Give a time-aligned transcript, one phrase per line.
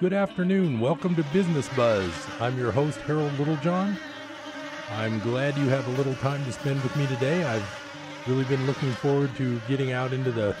[0.00, 0.78] Good afternoon.
[0.78, 2.12] Welcome to Business Buzz.
[2.38, 3.98] I'm your host, Harold Littlejohn.
[4.92, 7.42] I'm glad you have a little time to spend with me today.
[7.42, 10.54] I've really been looking forward to getting out into the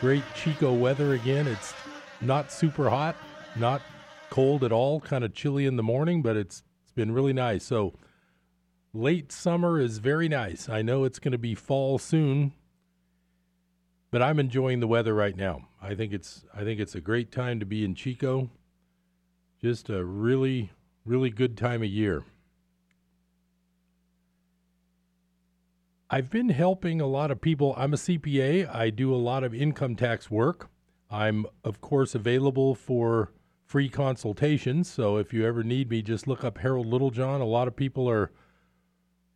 [0.00, 1.46] great Chico weather again.
[1.46, 1.74] It's
[2.22, 3.16] not super hot,
[3.54, 3.82] not
[4.30, 7.64] cold at all, kind of chilly in the morning, but it's it's been really nice.
[7.64, 7.92] So
[8.94, 10.70] late summer is very nice.
[10.70, 12.54] I know it's going to be fall soon,
[14.10, 15.68] but I'm enjoying the weather right now.
[15.82, 18.48] I think it's I think it's a great time to be in Chico.
[19.64, 20.72] Just a really
[21.06, 22.22] really good time of year.
[26.10, 27.74] I've been helping a lot of people.
[27.78, 28.68] I'm a CPA.
[28.70, 30.68] I do a lot of income tax work.
[31.10, 33.32] I'm of course available for
[33.64, 34.92] free consultations.
[34.92, 37.40] So if you ever need me, just look up Harold Littlejohn.
[37.40, 38.32] A lot of people are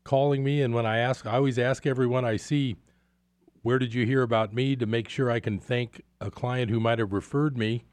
[0.05, 2.77] calling me, and when I ask, I always ask everyone I see,
[3.63, 6.81] where did you hear about me to make sure I can thank a client who
[6.81, 7.87] might have referred me.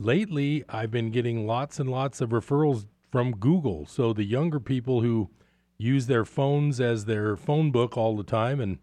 [0.00, 3.84] Lately, I've been getting lots and lots of referrals from Google.
[3.84, 5.28] So the younger people who
[5.76, 8.78] use their phones as their phone book all the time, and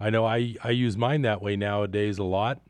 [0.00, 2.62] I know I, I use mine that way nowadays a lot.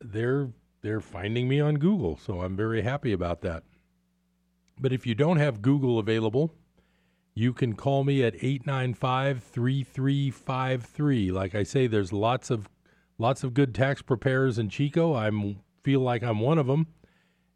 [0.00, 0.50] They're
[0.82, 3.62] they're finding me on Google, so I'm very happy about that.
[4.80, 6.52] But if you don't have Google available,
[7.32, 11.30] you can call me at 895-3353.
[11.30, 12.68] Like I say, there's lots of
[13.18, 15.14] lots of good tax preparers in Chico.
[15.14, 15.30] I
[15.86, 16.88] feel like I'm one of them,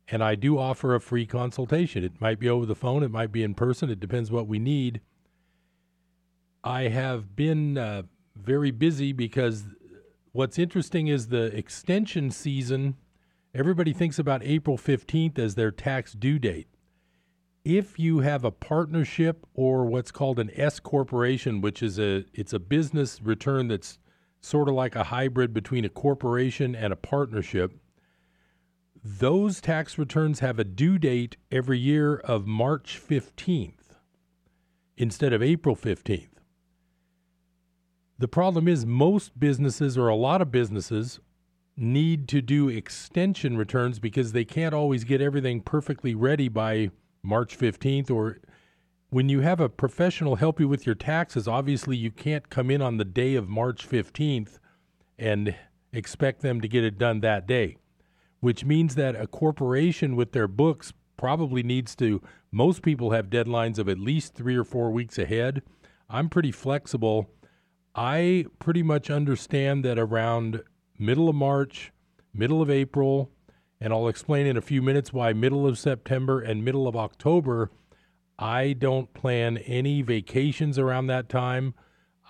[0.07, 2.05] and I do offer a free consultation.
[2.05, 3.91] It might be over the phone, it might be in person.
[3.91, 5.01] It depends what we need.
[6.63, 8.03] I have been uh,
[8.37, 9.65] very busy because
[10.31, 12.99] what's interesting is the extension season.
[13.53, 16.69] Everybody thinks about April 15th as their tax due date
[17.65, 22.53] if you have a partnership or what's called an S corporation, which is a it's
[22.53, 23.99] a business return that's
[24.41, 27.75] sort of like a hybrid between a corporation and a partnership,
[29.03, 33.97] those tax returns have a due date every year of March 15th
[34.97, 36.29] instead of April 15th.
[38.19, 41.21] The problem is most businesses or a lot of businesses
[41.77, 46.91] need to do extension returns because they can't always get everything perfectly ready by
[47.23, 48.39] March 15th, or
[49.09, 52.83] when you have a professional help you with your taxes, obviously you can't come in
[52.83, 54.59] on the day of March 15th
[55.19, 55.55] and
[55.93, 57.77] expect them to get it done that day,
[58.41, 63.79] which means that a corporation with their books probably needs to, most people have deadlines
[63.79, 65.63] of at least three or four weeks ahead.
[66.09, 67.31] I'm pretty flexible.
[67.95, 70.63] I pretty much understand that around
[70.99, 71.93] middle of March,
[72.33, 73.31] middle of April,
[73.81, 77.71] and I'll explain in a few minutes why middle of September and middle of October,
[78.39, 81.75] I don't plan any vacations around that time.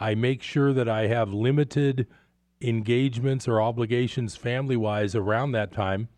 [0.01, 2.07] I make sure that I have limited
[2.61, 6.09] engagements or obligations family wise around that time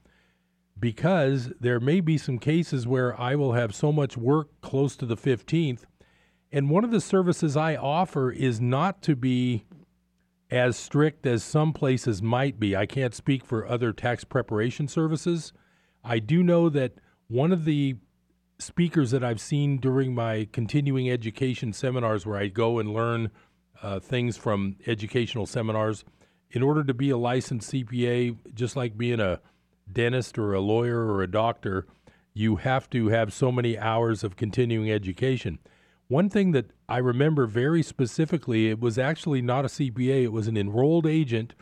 [0.78, 5.06] because there may be some cases where I will have so much work close to
[5.06, 5.84] the 15th.
[6.50, 9.64] And one of the services I offer is not to be
[10.50, 12.76] as strict as some places might be.
[12.76, 15.52] I can't speak for other tax preparation services.
[16.04, 16.94] I do know that
[17.28, 17.96] one of the
[18.58, 23.30] speakers that I've seen during my continuing education seminars, where I go and learn
[23.82, 26.04] uh, things from educational seminars,
[26.52, 29.40] in order to be a licensed CPA, just like being a
[29.90, 31.86] dentist or a lawyer or a doctor,
[32.34, 35.58] you have to have so many hours of continuing education.
[36.08, 40.46] One thing that I remember very specifically, it was actually not a CPA, it was
[40.46, 41.54] an enrolled agent.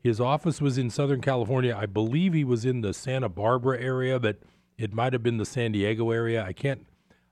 [0.00, 1.76] His office was in Southern California.
[1.76, 4.38] I believe he was in the Santa Barbara area, but
[4.76, 6.44] it might have been the San Diego area.
[6.44, 6.86] I can't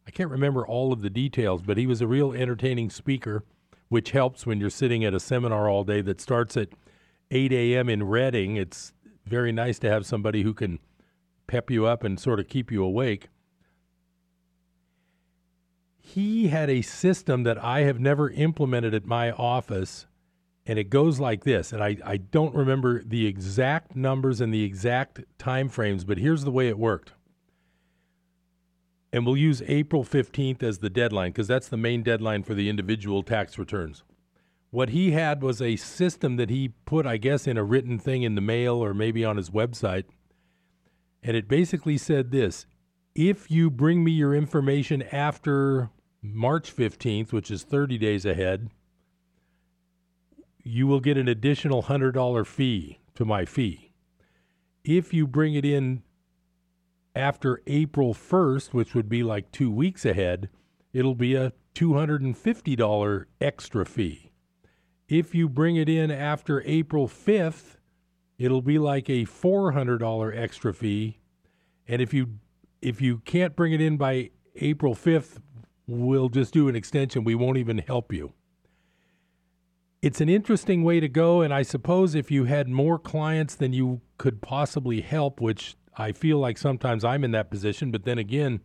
[0.09, 3.45] I can't remember all of the details, but he was a real entertaining speaker,
[3.89, 6.69] which helps when you're sitting at a seminar all day that starts at
[7.31, 7.89] 8 a.m.
[7.89, 8.57] in Redding.
[8.57, 8.93] It's
[9.25, 10.79] very nice to have somebody who can
[11.47, 13.29] pep you up and sort of keep you awake
[16.07, 20.07] he had a system that I have never implemented at my office,
[20.65, 21.73] and it goes like this.
[21.73, 26.45] And I, I don't remember the exact numbers and the exact time frames, but here's
[26.45, 27.13] the way it worked.
[29.13, 32.69] And we'll use April 15th as the deadline because that's the main deadline for the
[32.69, 34.05] individual tax returns.
[34.71, 38.23] What he had was a system that he put, I guess, in a written thing
[38.23, 40.05] in the mail or maybe on his website.
[41.23, 42.67] And it basically said this
[43.15, 45.91] if you bring me your information after
[46.21, 48.71] March 15th, which is 30 days ahead,
[50.63, 53.93] you will get an additional $100 fee to my fee.
[54.85, 56.03] If you bring it in
[57.15, 60.51] after April 1st, which would be like two weeks ahead,
[60.93, 64.26] it'll be a $250 extra fee.
[65.09, 67.77] If you bring it in after April 5th,
[68.39, 71.21] it'll be like a $400 extra fee.
[71.87, 72.39] And if you
[72.83, 75.41] if you can't bring it in by April 5th,
[75.87, 77.25] we'll just do an extension.
[77.25, 78.33] We won't even help you.
[80.03, 83.73] It's an interesting way to go, and I suppose if you had more clients than
[83.73, 88.19] you could possibly help, which I feel like sometimes I'm in that position, but then
[88.19, 88.61] again,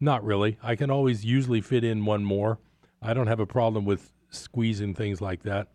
[0.00, 0.58] not really.
[0.62, 2.58] I can always usually fit in one more.
[3.00, 5.68] I don't have a problem with squeezing things like that.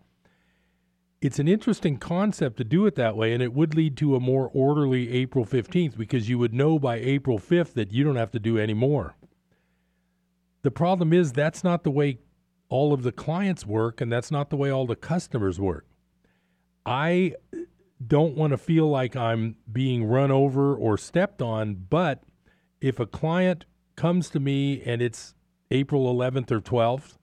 [1.22, 4.20] It's an interesting concept to do it that way, and it would lead to a
[4.20, 8.32] more orderly April 15th because you would know by April 5th that you don't have
[8.32, 9.16] to do any more.
[10.62, 12.20] The problem is that's not the way
[12.70, 15.86] all of the clients work, and that's not the way all the customers work.
[16.86, 17.36] I
[18.06, 22.24] don't want to feel like I'm being run over or stepped on, but
[22.80, 23.66] if a client
[23.96, 25.36] comes to me and it's
[25.70, 27.18] April 11th or 12th,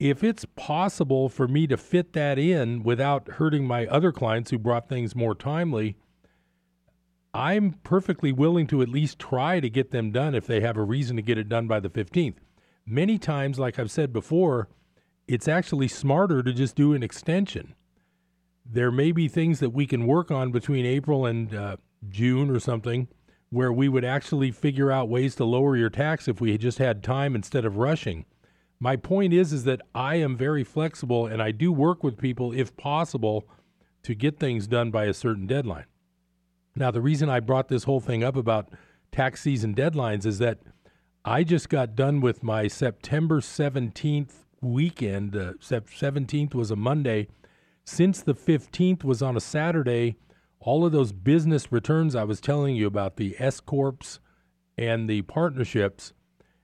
[0.00, 4.58] if it's possible for me to fit that in without hurting my other clients who
[4.58, 5.98] brought things more timely,
[7.34, 10.82] I'm perfectly willing to at least try to get them done if they have a
[10.82, 12.36] reason to get it done by the 15th.
[12.86, 14.68] Many times, like I've said before,
[15.28, 17.74] it's actually smarter to just do an extension.
[18.64, 21.76] There may be things that we can work on between April and uh,
[22.08, 23.06] June or something
[23.50, 27.02] where we would actually figure out ways to lower your tax if we just had
[27.02, 28.24] time instead of rushing.
[28.80, 32.52] My point is is that I am very flexible and I do work with people
[32.52, 33.46] if possible
[34.04, 35.84] to get things done by a certain deadline.
[36.74, 38.70] Now the reason I brought this whole thing up about
[39.12, 40.58] tax season deadlines is that
[41.24, 44.32] I just got done with my September 17th
[44.62, 45.36] weekend.
[45.36, 47.28] Uh, 17th was a Monday.
[47.84, 50.16] Since the 15th was on a Saturday,
[50.60, 54.20] all of those business returns I was telling you about, the S Corps
[54.78, 56.14] and the partnerships,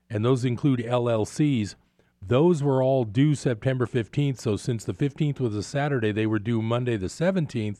[0.09, 1.75] and those include LLCs,
[2.21, 4.39] those were all due September 15th.
[4.39, 7.79] So since the 15th was a Saturday, they were due Monday the 17th.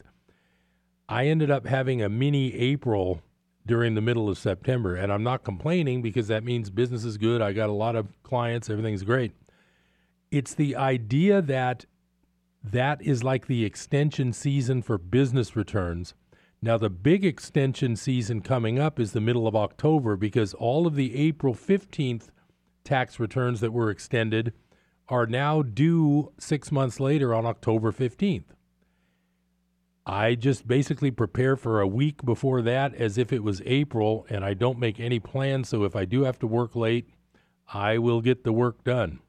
[1.09, 3.21] I ended up having a mini April
[3.65, 4.95] during the middle of September.
[4.95, 7.41] And I'm not complaining because that means business is good.
[7.41, 9.33] I got a lot of clients, everything's great.
[10.31, 11.85] It's the idea that
[12.63, 16.13] that is like the extension season for business returns.
[16.61, 20.95] Now, the big extension season coming up is the middle of October because all of
[20.95, 22.29] the April 15th
[22.87, 24.53] tax returns that were extended
[25.09, 28.45] are now due six months later on October 15th.
[30.05, 34.45] I just basically prepare for a week before that as if it was April, and
[34.45, 35.67] I don't make any plans.
[35.67, 37.09] So if I do have to work late,
[37.73, 39.19] I will get the work done.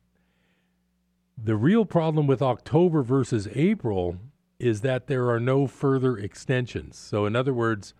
[1.37, 4.19] The real problem with October versus April
[4.61, 6.97] is that there are no further extensions.
[6.97, 7.95] So in other words,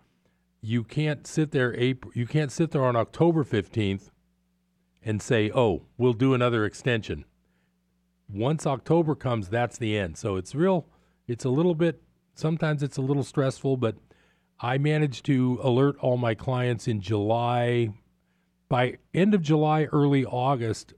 [0.61, 4.09] you can't sit there April you can't sit there on October 15th
[5.03, 7.25] and say, "Oh, we'll do another extension."
[8.31, 10.17] Once October comes, that's the end.
[10.17, 10.87] So it's real
[11.27, 12.01] it's a little bit
[12.33, 13.95] sometimes it's a little stressful, but
[14.59, 17.89] I managed to alert all my clients in July
[18.69, 20.93] by end of July, early August,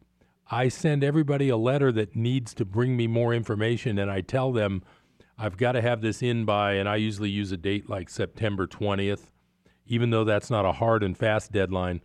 [0.52, 4.52] I send everybody a letter that needs to bring me more information, and I tell
[4.52, 4.84] them
[5.38, 8.68] I've got to have this in by, and I usually use a date like September
[8.68, 9.32] 20th,
[9.88, 12.02] even though that's not a hard and fast deadline.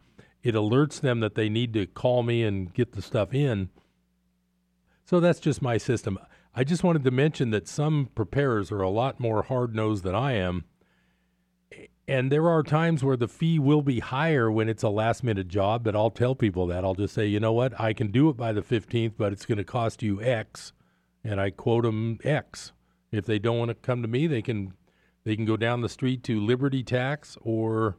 [0.46, 3.70] It alerts them that they need to call me and get the stuff in.
[5.04, 6.18] So that's just my system.
[6.54, 10.14] I just wanted to mention that some preparers are a lot more hard nosed than
[10.14, 10.64] I am
[12.08, 15.48] and there are times where the fee will be higher when it's a last minute
[15.48, 16.84] job, but I'll tell people that.
[16.84, 19.46] I'll just say, you know what, I can do it by the 15th, but it's
[19.46, 20.72] going to cost you X.
[21.24, 22.72] And I quote them X.
[23.10, 24.74] If they don't want to come to me, they can
[25.24, 27.96] they can go down the street to Liberty Tax or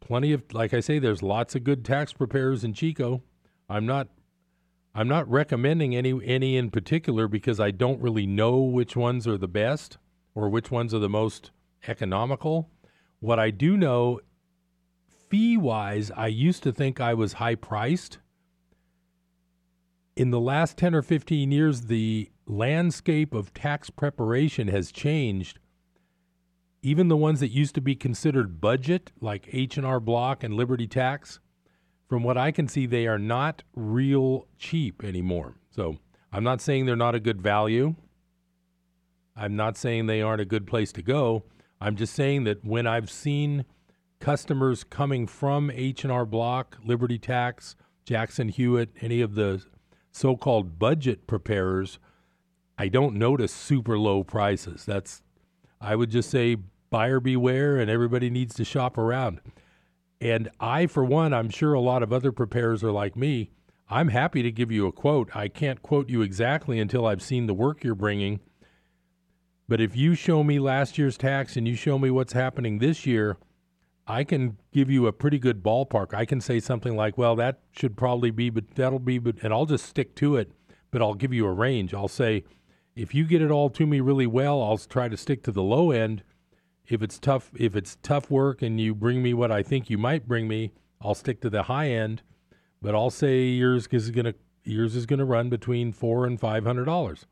[0.00, 3.22] plenty of like I say there's lots of good tax preparers in Chico.
[3.68, 4.08] I'm not
[4.94, 9.38] I'm not recommending any any in particular because I don't really know which ones are
[9.38, 9.98] the best
[10.34, 11.50] or which ones are the most
[11.88, 12.70] economical.
[13.20, 14.20] What I do know,
[15.28, 18.18] fee wise, I used to think I was high priced.
[20.14, 25.58] In the last 10 or 15 years, the landscape of tax preparation has changed.
[26.86, 31.40] Even the ones that used to be considered budget, like H&R Block and Liberty Tax,
[32.08, 35.56] from what I can see, they are not real cheap anymore.
[35.68, 35.96] So
[36.30, 37.96] I'm not saying they're not a good value.
[39.34, 41.42] I'm not saying they aren't a good place to go.
[41.80, 43.64] I'm just saying that when I've seen
[44.20, 47.74] customers coming from H&R Block, Liberty Tax,
[48.04, 49.60] Jackson Hewitt, any of the
[50.12, 51.98] so-called budget preparers,
[52.78, 54.84] I don't notice super low prices.
[54.84, 55.22] That's
[55.80, 56.58] I would just say
[56.90, 59.40] buyer beware and everybody needs to shop around.
[60.20, 63.50] And I for one, I'm sure a lot of other preparers are like me.
[63.88, 65.34] I'm happy to give you a quote.
[65.36, 68.40] I can't quote you exactly until I've seen the work you're bringing
[69.68, 73.06] But if you show me last year's tax and you show me what's happening this
[73.06, 73.36] year,
[74.06, 76.14] I can give you a pretty good ballpark.
[76.14, 79.52] I can say something like, well, that should probably be, but that'll be, but, and
[79.52, 80.52] I'll just stick to it,
[80.90, 81.94] but I'll give you a range.
[81.94, 82.44] I'll say,
[82.94, 85.62] if you get it all to me really well, I'll try to stick to the
[85.62, 86.22] low end.
[86.88, 89.98] If it's tough, if it's tough work and you bring me what I think you
[89.98, 92.22] might bring me, I'll stick to the high end.
[92.80, 96.84] But I'll say yours is gonna yours is gonna run between four and five hundred
[96.84, 97.26] dollars.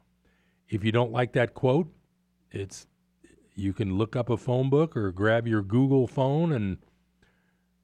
[0.69, 1.89] If you don't like that quote,
[2.51, 2.87] it's
[3.55, 6.79] you can look up a phone book or grab your Google phone and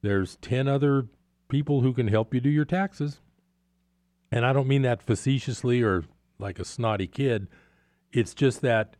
[0.01, 1.07] there's 10 other
[1.47, 3.19] people who can help you do your taxes.
[4.31, 6.05] And I don't mean that facetiously or
[6.39, 7.47] like a snotty kid.
[8.11, 8.95] It's just that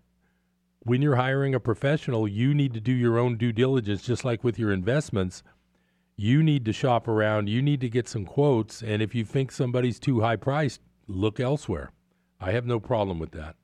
[0.84, 4.44] when you're hiring a professional, you need to do your own due diligence, just like
[4.44, 5.44] with your investments.
[6.16, 8.82] You need to shop around, you need to get some quotes.
[8.82, 11.92] And if you think somebody's too high priced, look elsewhere.
[12.40, 13.56] I have no problem with that.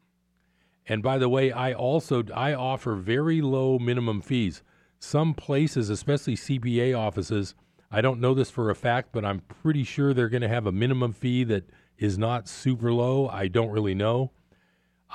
[0.88, 4.64] And by the way, I also I offer very low minimum fees.
[5.00, 7.56] Some places, especially CPA offices,
[7.92, 10.66] I don't know this for a fact, but I'm pretty sure they're going to have
[10.66, 13.28] a minimum fee that is not super low.
[13.28, 14.32] I don't really know.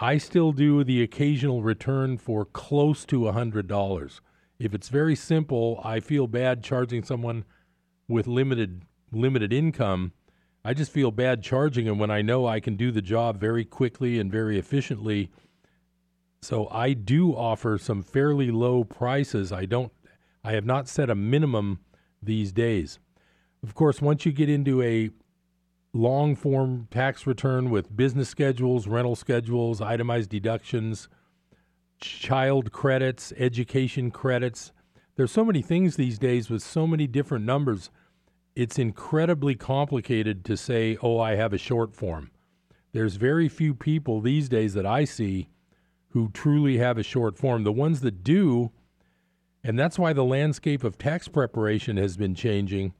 [0.00, 4.20] I still do the occasional return for close to a $100.
[4.58, 7.44] If it's very simple, I feel bad charging someone
[8.08, 10.12] with limited limited income.
[10.64, 13.64] I just feel bad charging them when I know I can do the job very
[13.64, 15.30] quickly and very efficiently
[16.42, 19.52] so I do offer some fairly low prices.
[19.52, 19.92] I don't
[20.44, 21.78] I have not set a minimum
[22.20, 22.98] these days.
[23.62, 25.10] Of course, once you get into a
[25.94, 31.08] long form tax return with business schedules, rental schedules, itemized deductions,
[32.00, 34.72] child credits, education credits,
[35.16, 37.90] there's so many things these days with so many different numbers.
[38.56, 42.30] It's incredibly complicated to say, "Oh, I have a short form."
[42.92, 45.48] There's very few people these days that I see
[46.08, 47.64] who truly have a short form.
[47.64, 48.72] The ones that do,
[49.62, 52.94] and that's why the landscape of tax preparation has been changing.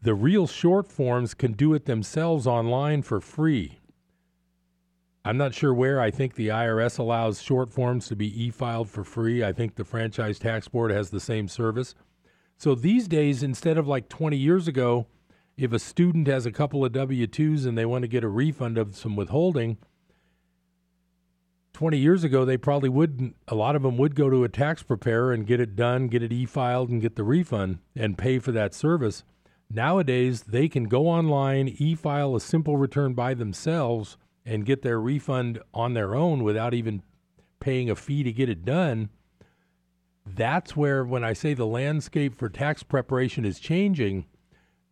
[0.00, 3.78] The real short forms can do it themselves online for free.
[5.24, 6.00] I'm not sure where.
[6.00, 9.44] I think the IRS allows short forms to be e filed for free.
[9.44, 11.94] I think the Franchise Tax Board has the same service.
[12.56, 15.06] So these days, instead of like 20 years ago,
[15.56, 18.28] if a student has a couple of W 2s and they want to get a
[18.28, 19.78] refund of some withholding,
[21.72, 23.36] 20 years ago, they probably wouldn't.
[23.48, 26.22] a lot of them would go to a tax preparer and get it done, get
[26.22, 29.24] it e filed, and get the refund and pay for that service.
[29.70, 34.98] Nowadays, they can go online, e file a simple return by themselves, and get their
[34.98, 37.02] refund on their own without even
[37.60, 39.10] paying a fee to get it done.
[40.24, 44.26] That's where, when I say the landscape for tax preparation is changing,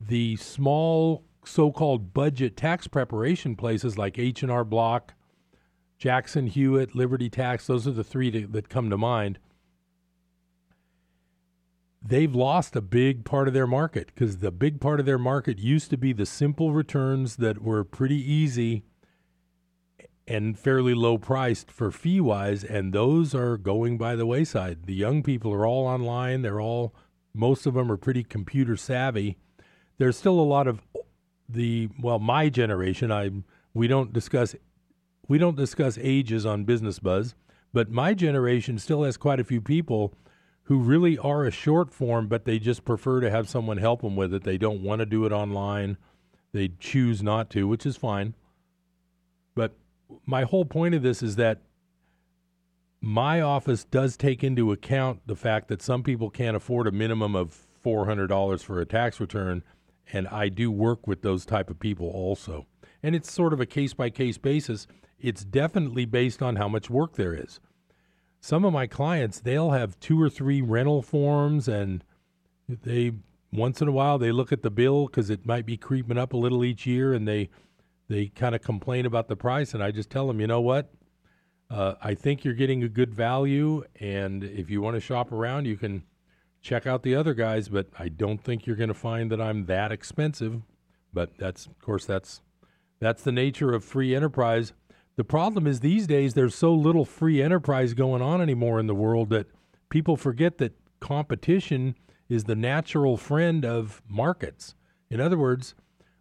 [0.01, 5.15] the small so-called budget tax preparation places like H&R Block,
[5.99, 9.39] Jackson Hewitt, Liberty Tax, those are the three to, that come to mind.
[12.09, 15.59] They've lost a big part of their market because the big part of their market
[15.59, 18.85] used to be the simple returns that were pretty easy
[20.29, 24.87] and fairly low priced for fee wise, and those are going by the wayside.
[24.87, 26.95] The young people are all online, they're all,
[27.35, 29.37] most of them are pretty computer savvy.
[29.99, 30.83] There's still a lot of
[31.49, 33.31] the, well, my generation, I
[33.75, 34.55] we don't discuss
[35.29, 37.35] we don't discuss ages on Business Buzz,
[37.73, 40.15] but my generation still has quite a few people
[40.67, 44.17] who really are a short form, but they just prefer to have someone help them
[44.17, 44.43] with it.
[44.43, 45.97] They don't want to do it online.
[46.53, 48.35] They choose not to, which is fine.
[49.55, 49.75] But
[50.25, 51.63] my whole point of this is that
[53.01, 57.37] my office does take into account the fact that some people can't afford a minimum
[57.37, 59.63] of $400 for a tax return,
[60.13, 62.67] and I do work with those type of people also.
[63.05, 66.91] And it's sort of a case by case basis it's definitely based on how much
[66.91, 67.59] work there is.
[68.47, 72.05] Some of my clients, they'll have two or three rental forms, and
[72.69, 73.11] they
[73.53, 76.33] once in a while they look at the bill because it might be creeping up
[76.33, 77.51] a little each year, and they
[78.07, 79.75] they kind of complain about the price.
[79.75, 80.95] And I just tell them, you know what?
[81.69, 85.65] Uh, I think you're getting a good value, and if you want to shop around,
[85.65, 86.05] you can
[86.63, 87.69] check out the other guys.
[87.69, 90.63] But I don't think you're going to find that I'm that expensive.
[91.13, 92.43] But that's, of course, that's
[93.01, 94.73] that's the nature of free enterprise.
[95.17, 98.95] The problem is these days there's so little free enterprise going on anymore in the
[98.95, 99.47] world that
[99.89, 101.97] people forget that competition
[102.29, 104.75] is the natural friend of markets.
[105.11, 105.75] In other words,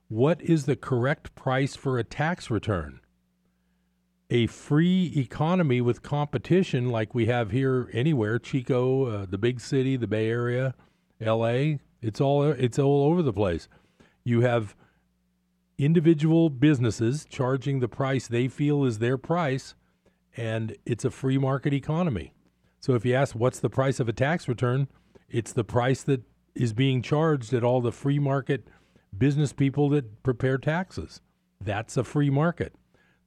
[0.08, 3.02] what is the correct price for a tax return?
[4.30, 9.98] A free economy with competition like we have here anywhere, Chico, uh, the big city,
[9.98, 10.74] the Bay Area,
[11.20, 13.68] LA, it's all it's all over the place.
[14.24, 14.76] You have
[15.78, 19.76] individual businesses charging the price they feel is their price,
[20.38, 22.34] and it's a free market economy.
[22.80, 24.88] So if you ask what's the price of a tax return,
[25.30, 26.22] it's the price that
[26.54, 28.68] is being charged at all the free market
[29.18, 31.22] business people that prepare taxes.
[31.60, 32.74] That's a free market.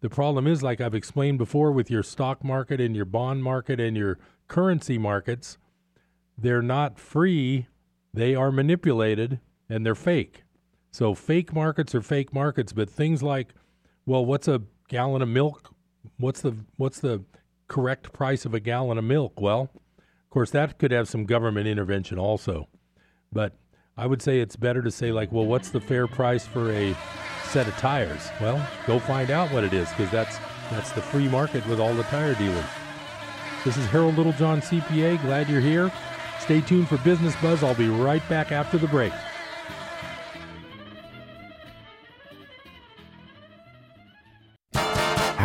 [0.00, 3.80] The problem is, like I've explained before, with your stock market and your bond market
[3.80, 5.58] and your currency markets,
[6.36, 7.66] they're not free,
[8.14, 10.44] they are manipulated and they're fake.
[10.90, 13.54] So, fake markets are fake markets, but things like,
[14.06, 15.74] well, what's a gallon of milk?
[16.18, 17.22] What's the, what's the
[17.68, 19.40] correct price of a gallon of milk?
[19.40, 22.68] Well, of course, that could have some government intervention also.
[23.32, 23.54] But
[23.96, 26.96] I would say it's better to say, like, well, what's the fair price for a
[27.44, 28.28] set of tires?
[28.40, 30.38] Well, go find out what it is because that's
[30.70, 32.64] that's the free market with all the tire dealers.
[33.64, 35.20] This is Harold Littlejohn, CPA.
[35.22, 35.90] Glad you're here.
[36.40, 37.62] Stay tuned for Business Buzz.
[37.62, 39.12] I'll be right back after the break.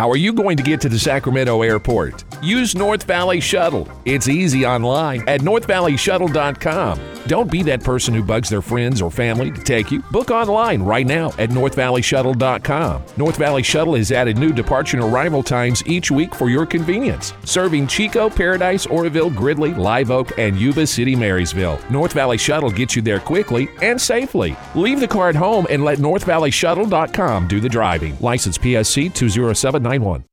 [0.03, 2.25] How are you going to get to the Sacramento airport?
[2.43, 3.87] Use North Valley Shuttle.
[4.03, 6.99] It's easy online at northvalleyshuttle.com.
[7.27, 9.99] Don't be that person who bugs their friends or family to take you.
[10.11, 13.03] Book online right now at northvalleyshuttle.com.
[13.15, 17.33] North Valley Shuttle has added new departure and arrival times each week for your convenience,
[17.45, 21.79] serving Chico, Paradise, Oroville, Gridley, Live Oak, and Yuba City, Marysville.
[21.89, 24.57] North Valley Shuttle gets you there quickly and safely.
[24.75, 28.17] Leave the car at home and let northvalleyshuttle.com do the driving.
[28.19, 29.13] License PSC
[29.99, 30.25] 20791.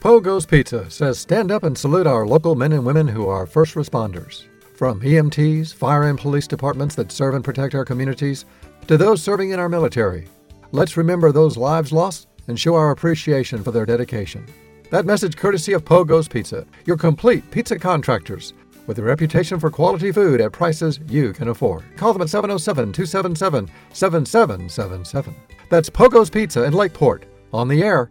[0.00, 3.74] Pogo's Pizza says stand up and salute our local men and women who are first
[3.74, 4.44] responders.
[4.76, 8.44] From EMTs, fire and police departments that serve and protect our communities,
[8.86, 10.28] to those serving in our military.
[10.70, 14.46] Let's remember those lives lost and show our appreciation for their dedication.
[14.90, 18.52] That message courtesy of Pogo's Pizza, your complete pizza contractors,
[18.86, 21.84] with a reputation for quality food at prices you can afford.
[21.96, 25.34] Call them at 707 277 7777.
[25.70, 28.10] That's Pogo's Pizza in Lakeport, on the air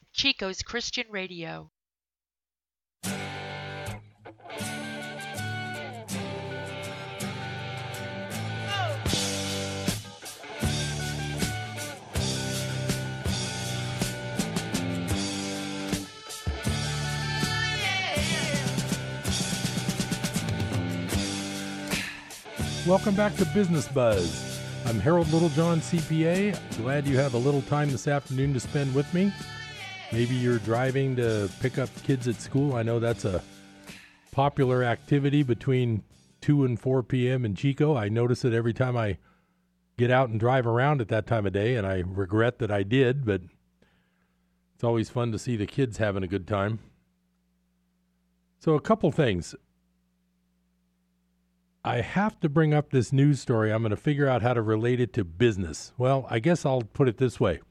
[0.13, 1.71] Chico's Christian Radio.
[22.85, 24.59] Welcome back to Business Buzz.
[24.85, 26.59] I'm Harold Littlejohn, CPA.
[26.77, 29.31] Glad you have a little time this afternoon to spend with me.
[30.11, 32.75] Maybe you're driving to pick up kids at school.
[32.75, 33.41] I know that's a
[34.31, 36.03] popular activity between
[36.41, 37.45] 2 and 4 p.m.
[37.45, 37.95] in Chico.
[37.95, 39.17] I notice it every time I
[39.97, 42.83] get out and drive around at that time of day, and I regret that I
[42.83, 43.41] did, but
[44.75, 46.79] it's always fun to see the kids having a good time.
[48.59, 49.55] So, a couple things.
[51.85, 53.71] I have to bring up this news story.
[53.71, 55.93] I'm going to figure out how to relate it to business.
[55.97, 57.61] Well, I guess I'll put it this way.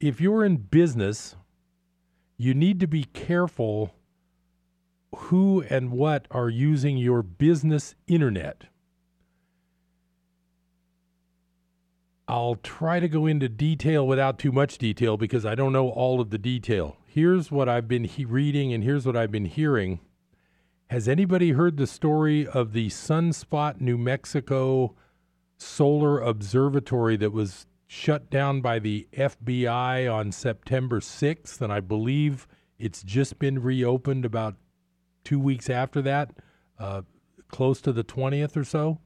[0.00, 1.36] If you're in business,
[2.38, 3.94] you need to be careful
[5.14, 8.64] who and what are using your business internet.
[12.28, 16.20] I'll try to go into detail without too much detail because I don't know all
[16.20, 16.96] of the detail.
[17.06, 20.00] Here's what I've been he- reading and here's what I've been hearing
[20.90, 24.94] has anybody heard the story of the Sunspot, New Mexico
[25.58, 31.60] solar observatory that was shut down by the FBI on September 6th?
[31.60, 32.46] And I believe
[32.78, 34.54] it's just been reopened about
[35.24, 36.30] two weeks after that,
[36.78, 37.02] uh,
[37.48, 39.00] close to the 20th or so.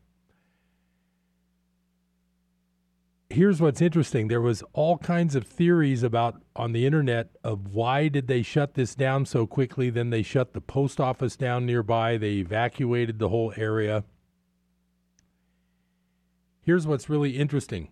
[3.32, 8.06] here's what's interesting there was all kinds of theories about on the internet of why
[8.08, 12.18] did they shut this down so quickly then they shut the post office down nearby
[12.18, 14.04] they evacuated the whole area
[16.60, 17.88] here's what's really interesting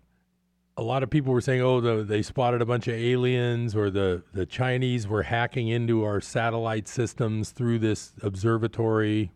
[0.77, 3.89] a lot of people were saying oh the, they spotted a bunch of aliens or
[3.89, 9.31] the, the chinese were hacking into our satellite systems through this observatory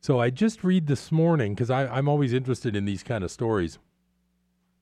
[0.00, 3.78] so i just read this morning because i'm always interested in these kind of stories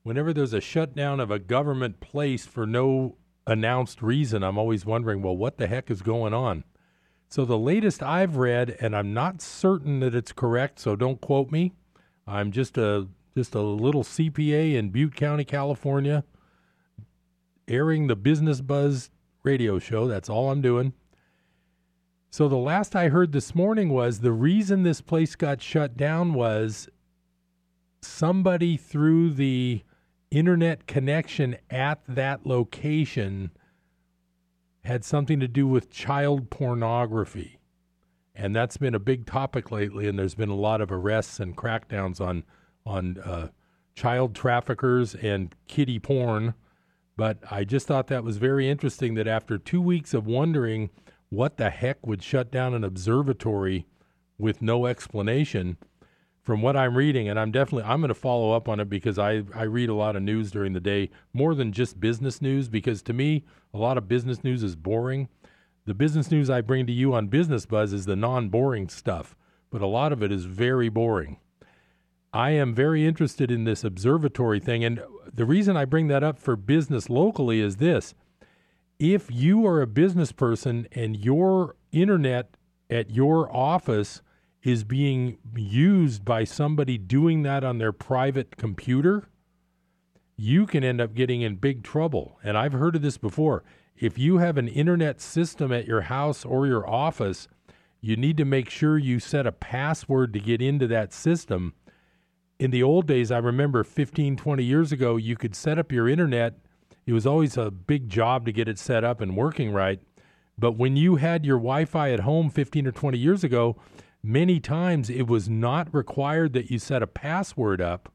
[0.03, 3.15] whenever there's a shutdown of a government place for no
[3.49, 6.63] announced reason, I'm always wondering, well, what the heck is going on?
[7.27, 11.51] So the latest I've read, and I'm not certain that it's correct, so don't quote
[11.51, 11.73] me.
[12.25, 16.23] I'm just a just a little CPA in Butte County, California,
[17.67, 19.09] airing the Business Buzz
[19.43, 20.07] radio show.
[20.07, 20.93] That's all I'm doing.
[22.31, 26.33] So the last I heard this morning was the reason this place got shut down
[26.33, 26.87] was
[28.01, 29.83] somebody through the
[30.31, 33.51] internet connection at that location
[34.83, 37.59] had something to do with child pornography.
[38.35, 41.57] And that's been a big topic lately, and there's been a lot of arrests and
[41.57, 42.43] crackdowns on
[42.85, 43.49] on uh,
[43.95, 46.53] child traffickers and kiddie porn.
[47.17, 50.89] But I just thought that was very interesting that after two weeks of wondering
[51.29, 53.85] what the heck would shut down an observatory
[54.37, 55.77] with no explanation,
[56.49, 59.19] from what I'm reading, and I'm definitely I'm going to follow up on it because
[59.19, 62.69] I I read a lot of news during the day, more than just business news.
[62.69, 65.29] Because to me, a lot of business news is boring.
[65.85, 69.35] The business news I bring to you on Business Buzz is the non-boring stuff,
[69.69, 71.37] but a lot of it is very boring.
[72.31, 75.01] I am very interested in this observatory thing, and
[75.33, 78.13] the reason I bring that up for business locally is this:
[78.99, 82.55] if you are a business person and your internet
[82.89, 84.21] at your office
[84.61, 89.29] is being used by somebody doing that on their private computer,
[90.35, 92.37] you can end up getting in big trouble.
[92.43, 93.63] And I've heard of this before.
[93.97, 97.47] If you have an internet system at your house or your office,
[98.01, 101.73] you need to make sure you set a password to get into that system.
[102.59, 106.09] In the old days, I remember 15, 20 years ago, you could set up your
[106.09, 106.59] internet.
[107.05, 110.01] It was always a big job to get it set up and working right.
[110.57, 113.77] But when you had your Wi Fi at home 15 or 20 years ago,
[114.21, 118.11] many times it was not required that you set a password up.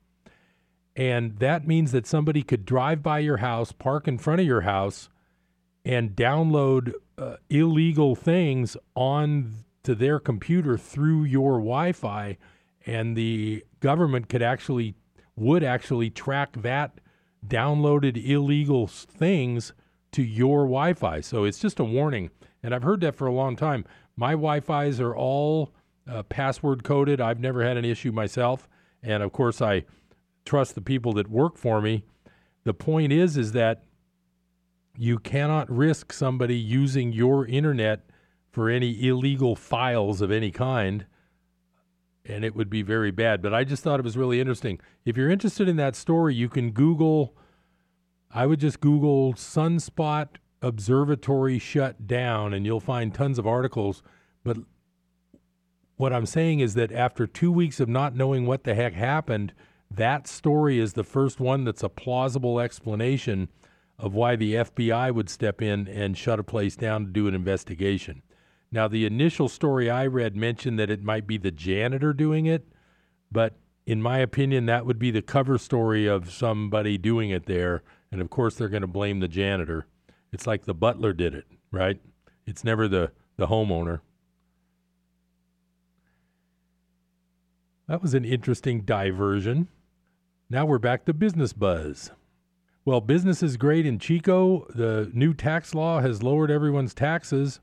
[0.95, 4.61] And that means that somebody could drive by your house, park in front of your
[4.61, 5.09] house,
[5.87, 12.37] and download uh, illegal things on to their computer through your Wi-Fi,
[12.87, 14.95] and the government could actually
[15.37, 17.01] would actually track that
[17.47, 19.75] downloaded illegal things
[20.11, 21.21] to your Wi-Fi.
[21.21, 22.31] So it's just a warning,
[22.63, 23.85] and I've heard that for a long time.
[24.17, 25.75] My Wi-Fi's are all
[26.11, 27.21] uh, password coded.
[27.21, 28.69] I've never had an issue myself,
[29.03, 29.85] and of course I
[30.47, 32.05] trust the people that work for me.
[32.65, 33.83] The point is, is that
[34.97, 38.07] you cannot risk somebody using your internet
[38.51, 41.05] for any illegal files of any kind,
[42.25, 43.43] and it would be very bad.
[43.43, 44.81] But I just thought it was really interesting.
[45.05, 47.37] If you're interested in that story, you can Google.
[48.31, 50.29] I would just Google sunspot
[50.63, 54.03] observatory shut down, and you'll find tons of articles.
[54.43, 54.59] But
[55.97, 59.53] what I'm saying is that after two weeks of not knowing what the heck happened,
[59.91, 63.49] that story is the first one that's a plausible explanation
[63.99, 67.35] of why the FBI would step in and shut a place down to do an
[67.35, 68.23] investigation.
[68.73, 72.67] Now, the initial story I read mentioned that it might be the janitor doing it,
[73.31, 77.83] but in my opinion, that would be the cover story of somebody doing it there.
[78.11, 79.87] And of course, they're going to blame the janitor.
[80.33, 82.01] It's like the butler did it, right?
[82.47, 84.01] It's never the, the homeowner.
[87.87, 89.69] That was an interesting diversion.
[90.49, 92.11] Now we're back to business buzz.
[92.87, 94.67] Well, business is great in Chico.
[94.75, 97.61] The new tax law has lowered everyone's taxes,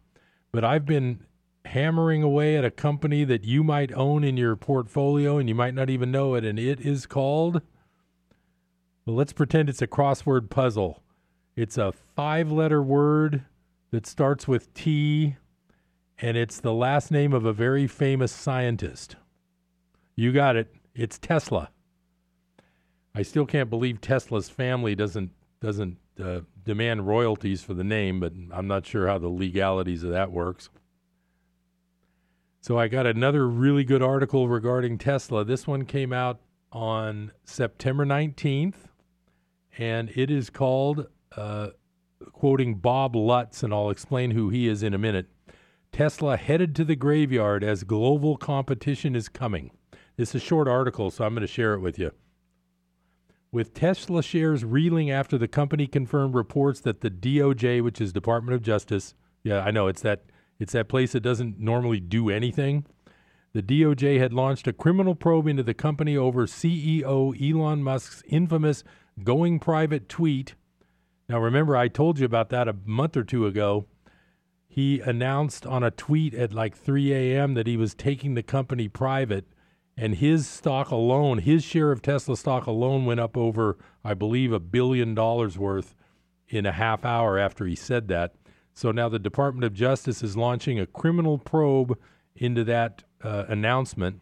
[0.52, 1.26] but I've been
[1.66, 5.74] hammering away at a company that you might own in your portfolio and you might
[5.74, 7.62] not even know it, and it is called.
[9.06, 11.02] Well, let's pretend it's a crossword puzzle.
[11.56, 13.46] It's a five letter word
[13.92, 15.36] that starts with T,
[16.20, 19.16] and it's the last name of a very famous scientist.
[20.16, 20.74] You got it.
[20.94, 21.70] It's Tesla.
[23.14, 28.34] I still can't believe Tesla's family doesn't doesn't uh, demand royalties for the name, but
[28.52, 30.70] I'm not sure how the legalities of that works.
[32.62, 35.44] So I got another really good article regarding Tesla.
[35.44, 36.40] This one came out
[36.72, 38.76] on September 19th,
[39.78, 41.70] and it is called, uh,
[42.32, 45.28] quoting Bob Lutz, and I'll explain who he is in a minute.
[45.92, 49.72] Tesla headed to the graveyard as global competition is coming.
[50.18, 52.12] It's a short article, so I'm going to share it with you.
[53.54, 58.56] With Tesla shares reeling after the company confirmed reports that the DOJ, which is Department
[58.56, 60.24] of Justice, yeah, I know it's that
[60.58, 62.86] it's that place that doesn't normally do anything.
[63.52, 68.86] The DOJ had launched a criminal probe into the company over CEO Elon Musk's infamous
[69.22, 70.56] going private tweet.
[71.28, 73.86] Now, remember, I told you about that a month or two ago.
[74.70, 77.56] He announced on a tweet at like 3 a.m.
[77.56, 79.46] that he was taking the company private
[79.98, 84.52] and his stock alone, his share of Tesla stock alone went up over, I believe,
[84.52, 85.96] a billion dollars worth
[86.48, 88.36] in a half hour after he said that.
[88.74, 91.98] So now the Department of Justice is launching a criminal probe
[92.36, 94.22] into that uh, announcement.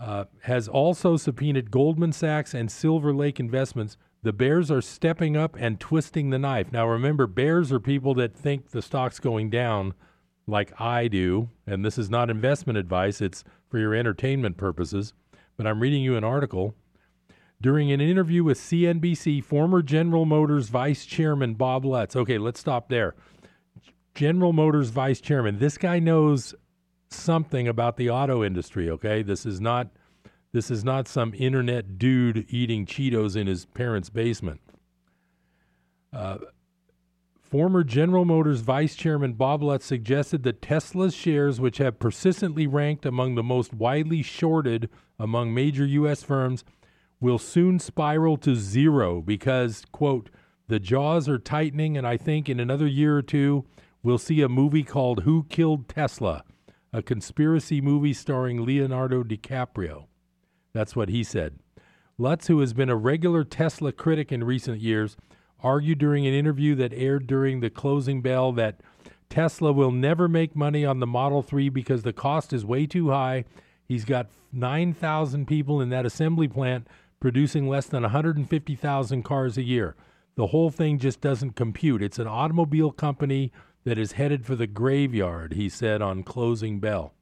[0.00, 3.96] Uh, has also subpoenaed Goldman Sachs and Silver Lake Investments.
[4.22, 6.72] The bears are stepping up and twisting the knife.
[6.72, 9.94] Now, remember, bears are people that think the stock's going down
[10.46, 15.14] like I do, and this is not investment advice, it's for your entertainment purposes,
[15.56, 16.74] but I'm reading you an article.
[17.60, 22.16] During an interview with CNBC, former General Motors Vice Chairman Bob Lutz.
[22.16, 23.14] Okay, let's stop there.
[24.14, 25.58] General Motors Vice Chairman.
[25.58, 26.54] This guy knows
[27.08, 29.22] something about the auto industry, okay?
[29.22, 29.88] This is not
[30.52, 34.60] this is not some internet dude eating Cheetos in his parents' basement.
[36.12, 36.38] Uh,
[37.52, 43.04] former General Motors Vice Chairman Bob Lutz suggested that Tesla's shares, which have persistently ranked
[43.04, 44.88] among the most widely shorted
[45.18, 46.22] among major U.S.
[46.22, 46.64] firms,
[47.20, 50.30] will soon spiral to zero because, quote,
[50.68, 53.66] the jaws are tightening, and I think in another year or two,
[54.02, 56.44] we'll see a movie called Who Killed Tesla,
[56.90, 60.06] a conspiracy movie starring Leonardo DiCaprio.
[60.72, 61.58] That's what he said.
[62.16, 65.18] Lutz, who has been a regular Tesla critic in recent years,
[65.62, 68.80] argued during an interview that aired during the closing bell that
[69.30, 73.10] Tesla will never make money on the Model 3 because the cost is way too
[73.10, 73.44] high.
[73.86, 76.86] He's got 9,000 people in that assembly plant
[77.20, 79.96] producing less than 150,000 cars a year.
[80.34, 82.02] The whole thing just doesn't compute.
[82.02, 83.52] It's an automobile company
[83.84, 87.14] that is headed for the graveyard, he said on closing bell.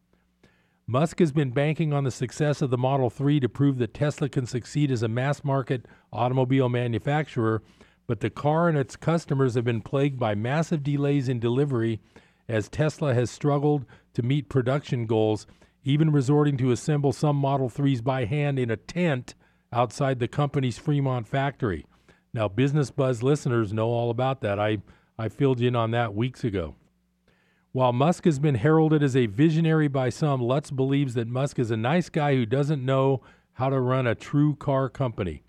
[0.86, 4.28] Musk has been banking on the success of the Model 3 to prove that Tesla
[4.28, 7.62] can succeed as a mass market automobile manufacturer,
[8.10, 12.00] but the car and its customers have been plagued by massive delays in delivery
[12.48, 15.46] as Tesla has struggled to meet production goals,
[15.84, 19.36] even resorting to assemble some Model 3s by hand in a tent
[19.72, 21.86] outside the company's Fremont factory.
[22.34, 24.58] Now, Business Buzz listeners know all about that.
[24.58, 24.78] I,
[25.16, 26.74] I filled in on that weeks ago.
[27.70, 31.70] While Musk has been heralded as a visionary by some, Lutz believes that Musk is
[31.70, 35.44] a nice guy who doesn't know how to run a true car company.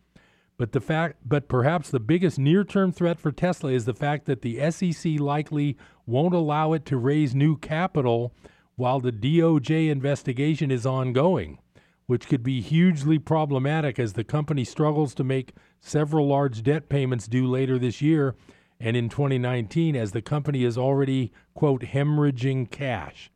[0.62, 4.43] But the fact but perhaps the biggest near-term threat for Tesla is the fact that
[4.43, 8.32] the SEC likely won't allow it to raise new capital
[8.76, 11.58] while the DOJ investigation is ongoing,
[12.06, 17.28] which could be hugely problematic as the company struggles to make several large debt payments
[17.28, 18.36] due later this year
[18.80, 23.32] and in 2019 as the company is already, quote, hemorrhaging cash.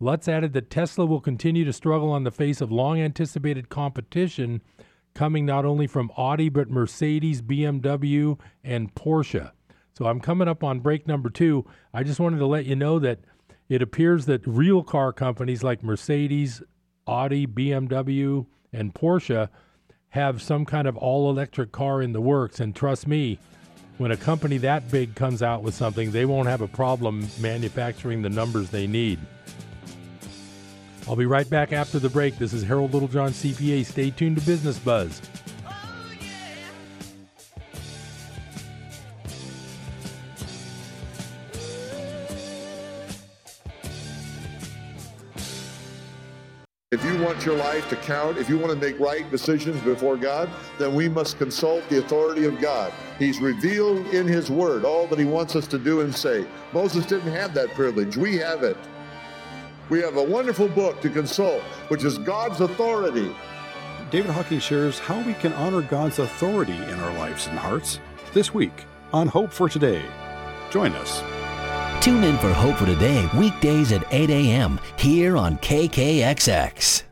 [0.00, 4.62] Lutz added that Tesla will continue to struggle on the face of long anticipated competition
[5.14, 9.52] coming not only from Audi, but Mercedes, BMW, and Porsche.
[9.96, 11.66] So I'm coming up on break number two.
[11.92, 13.20] I just wanted to let you know that
[13.68, 16.62] it appears that real car companies like Mercedes,
[17.06, 19.48] Audi, BMW, and Porsche
[20.10, 22.60] have some kind of all electric car in the works.
[22.60, 23.38] And trust me,
[23.98, 28.22] when a company that big comes out with something, they won't have a problem manufacturing
[28.22, 29.18] the numbers they need.
[31.08, 32.38] I'll be right back after the break.
[32.38, 33.84] This is Harold Littlejohn, CPA.
[33.84, 35.20] Stay tuned to Business Buzz.
[46.92, 50.18] If you want your life to count, if you want to make right decisions before
[50.18, 52.92] God, then we must consult the authority of God.
[53.18, 56.46] He's revealed in His Word all that He wants us to do and say.
[56.74, 58.18] Moses didn't have that privilege.
[58.18, 58.76] We have it.
[59.88, 63.34] We have a wonderful book to consult, which is God's authority.
[64.10, 67.98] David Hocking shares how we can honor God's authority in our lives and hearts
[68.32, 70.02] this week on Hope for Today.
[70.70, 71.22] Join us.
[72.02, 74.80] Tune in for Hope for Today, weekdays at 8 a.m.
[74.96, 77.02] here on KKXX.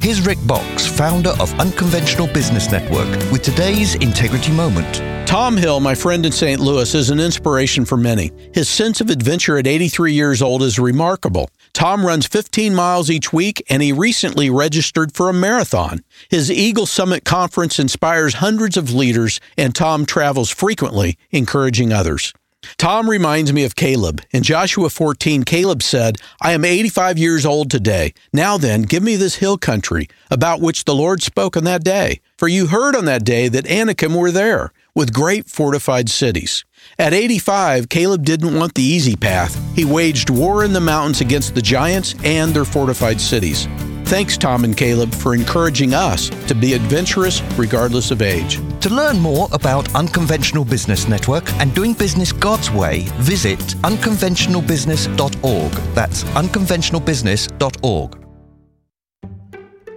[0.00, 5.02] Here's Rick Boxx, founder of Unconventional Business Network, with today's Integrity Moment.
[5.26, 6.60] Tom Hill, my friend in St.
[6.60, 8.30] Louis, is an inspiration for many.
[8.54, 11.50] His sense of adventure at 83 years old is remarkable.
[11.76, 16.02] Tom runs 15 miles each week and he recently registered for a marathon.
[16.30, 22.32] His Eagle Summit conference inspires hundreds of leaders and Tom travels frequently, encouraging others.
[22.78, 24.22] Tom reminds me of Caleb.
[24.30, 28.14] In Joshua 14, Caleb said, I am 85 years old today.
[28.32, 32.22] Now then, give me this hill country, about which the Lord spoke on that day.
[32.38, 36.64] For you heard on that day that Anakim were there, with great fortified cities.
[36.98, 39.58] At 85, Caleb didn't want the easy path.
[39.74, 43.66] He waged war in the mountains against the giants and their fortified cities.
[44.06, 48.60] Thanks, Tom and Caleb, for encouraging us to be adventurous regardless of age.
[48.82, 55.72] To learn more about Unconventional Business Network and doing business God's way, visit unconventionalbusiness.org.
[55.94, 58.18] That's unconventionalbusiness.org.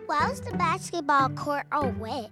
[0.07, 2.31] Why was the basketball court all wet?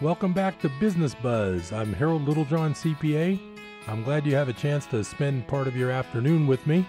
[0.00, 1.72] Welcome back to Business Buzz.
[1.72, 3.38] I'm Harold Littlejohn, CPA.
[3.86, 6.84] I'm glad you have a chance to spend part of your afternoon with me.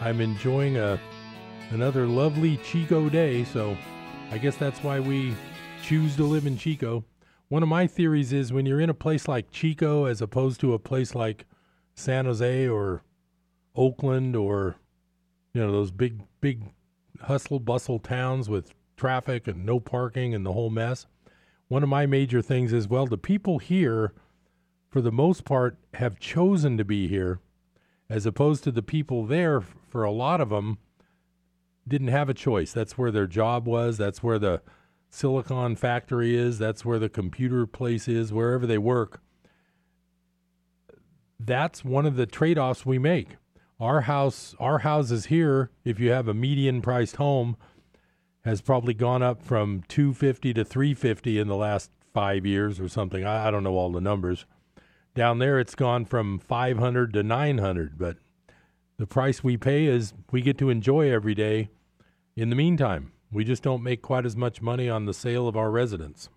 [0.00, 1.00] I'm enjoying a
[1.70, 3.76] another lovely Chico day, so
[4.30, 5.34] I guess that's why we
[5.82, 7.04] choose to live in Chico.
[7.48, 10.74] One of my theories is when you're in a place like Chico as opposed to
[10.74, 11.44] a place like
[11.96, 13.02] San Jose or
[13.74, 14.76] Oakland or
[15.52, 16.62] you know those big big
[17.22, 21.08] hustle bustle towns with traffic and no parking and the whole mess.
[21.68, 24.12] One of my major things is well the people here
[24.88, 27.40] for the most part have chosen to be here
[28.08, 30.78] as opposed to the people there for a lot of them
[31.88, 32.72] didn't have a choice.
[32.72, 34.62] That's where their job was, that's where the
[35.10, 39.20] silicon factory is, that's where the computer place is, wherever they work.
[41.38, 43.36] That's one of the trade-offs we make.
[43.78, 47.56] Our house, our houses here, if you have a median priced home,
[48.46, 53.24] has probably gone up from 250 to 350 in the last 5 years or something.
[53.24, 54.46] I, I don't know all the numbers.
[55.14, 58.18] Down there it's gone from 500 to 900, but
[58.98, 61.70] the price we pay is we get to enjoy every day.
[62.36, 65.56] In the meantime, we just don't make quite as much money on the sale of
[65.56, 66.28] our residence.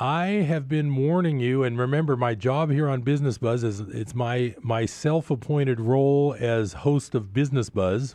[0.00, 4.14] I have been warning you, and remember, my job here on Business Buzz is it's
[4.14, 8.14] my my self-appointed role as host of Business Buzz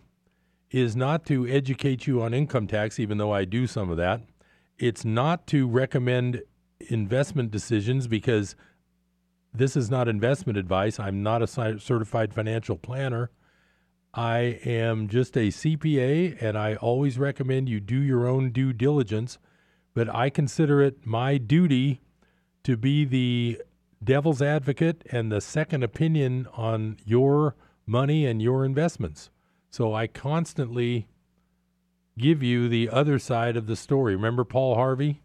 [0.71, 4.21] is not to educate you on income tax, even though I do some of that.
[4.79, 6.43] It's not to recommend
[6.89, 8.55] investment decisions because
[9.53, 11.01] this is not investment advice.
[11.01, 11.47] I'm not a
[11.79, 13.29] certified financial planner.
[14.13, 19.37] I am just a CPA, and I always recommend you do your own due diligence
[19.93, 22.01] but I consider it my duty
[22.63, 23.61] to be the
[24.03, 29.29] devil's advocate and the second opinion on your money and your investments.
[29.69, 31.07] So I constantly
[32.17, 34.15] give you the other side of the story.
[34.15, 35.21] Remember Paul Harvey?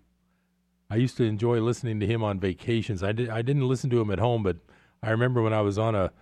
[0.90, 3.02] I used to enjoy listening to him on vacations.
[3.02, 4.56] I did I didn't listen to him at home, but
[5.02, 6.12] I remember when I was on a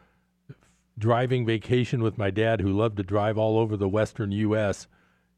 [0.99, 4.89] driving vacation with my dad who loved to drive all over the western US,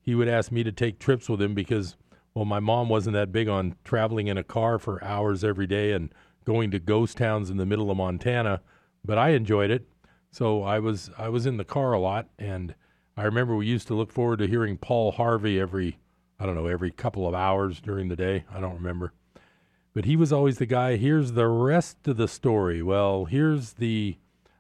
[0.01, 1.97] he would ask me to take trips with him because
[2.38, 5.90] well, my mom wasn't that big on traveling in a car for hours every day
[5.90, 8.61] and going to ghost towns in the middle of Montana,
[9.05, 9.88] but I enjoyed it.
[10.31, 12.77] So I was I was in the car a lot, and
[13.16, 15.98] I remember we used to look forward to hearing Paul Harvey every
[16.38, 18.44] I don't know every couple of hours during the day.
[18.55, 19.14] I don't remember,
[19.92, 20.94] but he was always the guy.
[20.94, 22.85] Here's the rest of the story.
[22.85, 24.16] Well, here's the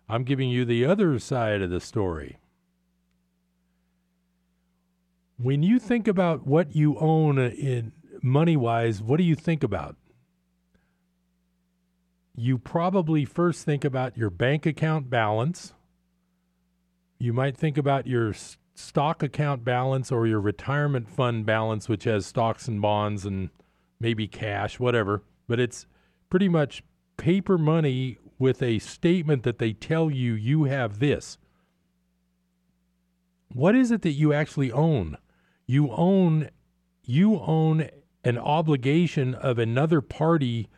[0.08, 2.38] I'm giving you the other side of the story.
[5.40, 9.94] When you think about what you own in money wise, what do you think about?
[12.34, 15.74] You probably first think about your bank account balance.
[17.20, 18.34] You might think about your
[18.74, 23.50] stock account balance or your retirement fund balance, which has stocks and bonds and
[24.00, 25.22] maybe cash, whatever.
[25.46, 25.86] But it's
[26.30, 26.82] pretty much
[27.16, 31.38] paper money with a statement that they tell you you have this.
[33.52, 35.16] What is it that you actually own?
[35.68, 36.48] You own
[37.04, 37.88] you own
[38.24, 40.68] an obligation of another party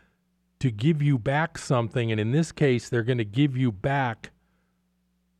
[0.58, 4.32] to give you back something and in this case they're going to give you back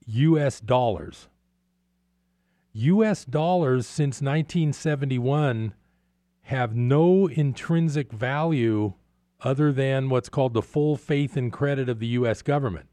[0.06, 1.28] US dollars.
[2.72, 5.74] US dollars since 1971
[6.42, 8.94] have no intrinsic value
[9.42, 12.88] other than what's called the full faith and credit of the US government.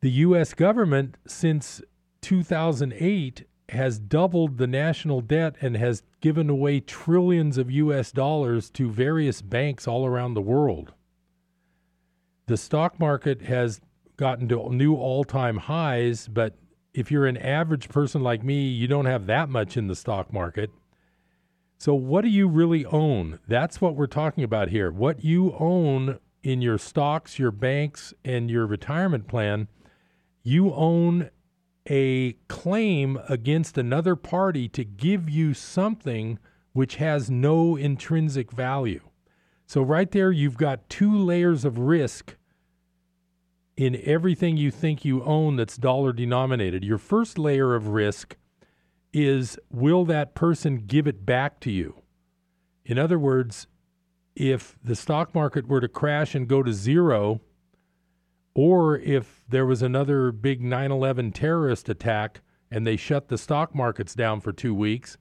[0.00, 1.82] The US government since
[2.22, 8.90] 2008 has doubled the national debt and has given away trillions of US dollars to
[8.90, 10.92] various banks all around the world.
[12.46, 13.80] The stock market has
[14.16, 16.56] gotten to new all time highs, but
[16.92, 20.32] if you're an average person like me, you don't have that much in the stock
[20.32, 20.70] market.
[21.78, 23.38] So, what do you really own?
[23.48, 24.90] That's what we're talking about here.
[24.90, 29.68] What you own in your stocks, your banks, and your retirement plan,
[30.42, 31.30] you own
[31.88, 36.38] a claim against another party to give you something
[36.72, 39.00] which has no intrinsic value.
[39.66, 42.36] So, right there, you've got two layers of risk
[43.76, 46.84] in everything you think you own that's dollar denominated.
[46.84, 48.36] Your first layer of risk
[49.12, 52.02] is will that person give it back to you?
[52.84, 53.66] In other words,
[54.34, 57.40] if the stock market were to crash and go to zero
[58.54, 62.40] Or if there was another big 9 11 terrorist attack
[62.70, 65.18] and they shut the stock markets down for two weeks,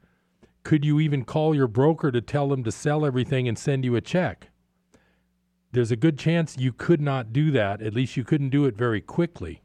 [0.63, 3.95] could you even call your broker to tell them to sell everything and send you
[3.95, 4.49] a check?
[5.71, 7.81] There's a good chance you could not do that.
[7.81, 9.61] At least you couldn't do it very quickly.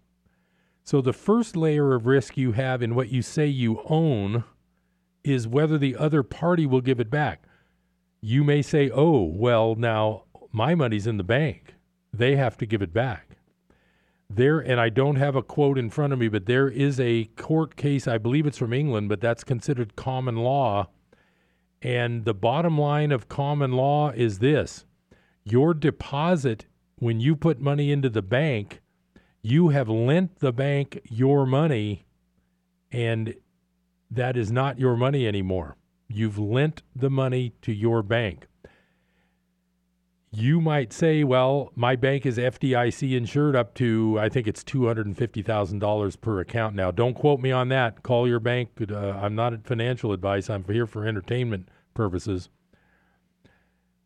[0.83, 4.45] So, the first layer of risk you have in what you say you own
[5.25, 7.45] is whether the other party will give it back.
[8.21, 11.75] You may say, oh, well, now my money's in the bank.
[12.12, 13.39] They have to give it back.
[14.37, 17.26] There, and I don't have a quote in front of me, but there is a
[17.37, 20.89] court case, I believe it's from England, but that's considered common law.
[21.80, 24.87] And the bottom line of common law is this
[25.45, 26.66] your deposit,
[26.97, 28.80] when you put money into the bank,
[29.43, 32.07] you have lent the bank your money,
[32.91, 33.35] and
[34.11, 35.76] that is not your money anymore.
[36.09, 38.49] You've lent the money to your bank.
[40.37, 46.20] You might say, well, my bank is FDIC insured up to, I think it's $250,000
[46.20, 46.91] per account now.
[46.91, 48.03] Don't quote me on that.
[48.03, 48.70] Call your bank.
[48.91, 52.49] Uh, I'm not financial advice, I'm here for entertainment purposes.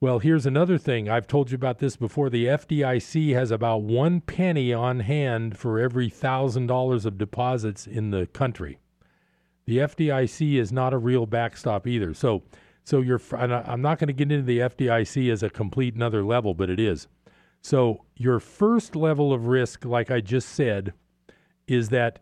[0.00, 1.08] Well, here's another thing.
[1.08, 2.28] I've told you about this before.
[2.28, 8.10] The FDIC has about one penny on hand for every thousand dollars of deposits in
[8.10, 8.78] the country.
[9.64, 12.12] The FDIC is not a real backstop either.
[12.12, 12.42] So,
[12.88, 13.20] so you're.
[13.34, 16.80] I'm not going to get into the FDIC as a complete another level, but it
[16.80, 17.06] is.
[17.60, 20.94] So your first level of risk, like I just said,
[21.66, 22.20] is that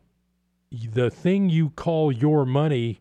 [0.72, 3.00] the thing you call your money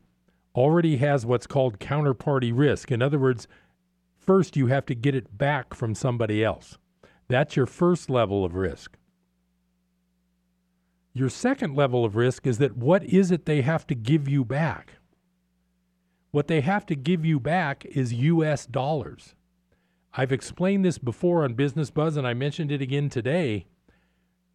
[0.53, 2.91] already has what's called counterparty risk.
[2.91, 3.47] In other words,
[4.15, 6.77] first you have to get it back from somebody else.
[7.29, 8.95] That's your first level of risk.
[11.13, 14.45] Your second level of risk is that what is it they have to give you
[14.45, 14.99] back?
[16.35, 19.35] What they have to give you back is US dollars.
[20.15, 23.67] I've explained this before on Business Buzz and I mentioned it again today.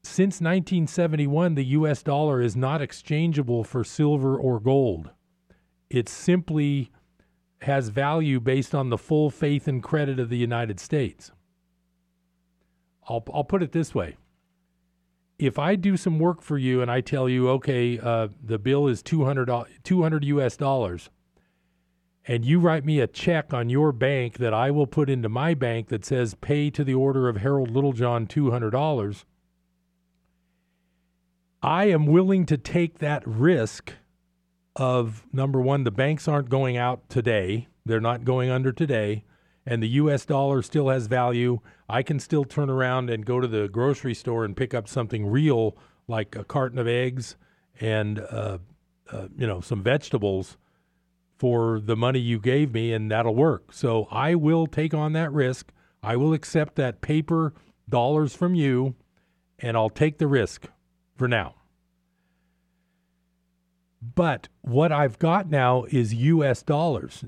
[0.03, 5.09] Since 1971, the US dollar is not exchangeable for silver or gold.
[5.89, 6.93] It simply
[7.63, 11.33] has value based on the full faith and credit of the United States.
[13.09, 14.19] I'll, I'll put it this way.
[15.39, 18.87] If I do some work for you and I tell you, okay, uh, the bill
[18.87, 19.51] is 200,
[19.83, 21.09] 200 US dollars,
[22.27, 25.55] and you write me a check on your bank that I will put into my
[25.55, 29.25] bank that says pay to the order of Harold Littlejohn $200,
[31.63, 33.95] I am willing to take that risk
[34.77, 37.69] of number one, the banks aren't going out today.
[37.85, 39.25] They're not going under today.
[39.67, 41.61] And the US dollar still has value.
[41.89, 45.27] I can still turn around and go to the grocery store and pick up something
[45.27, 45.77] real
[46.09, 47.37] like a carton of eggs
[47.81, 48.59] and uh,
[49.13, 50.57] uh, you know some vegetables
[51.41, 53.73] for the money you gave me, and that'll work.
[53.73, 55.73] So I will take on that risk.
[56.03, 57.55] I will accept that paper
[57.89, 58.95] dollars from you,
[59.59, 60.69] and I'll take the risk
[61.17, 61.55] for now.
[64.03, 67.25] But what I've got now is US dollars.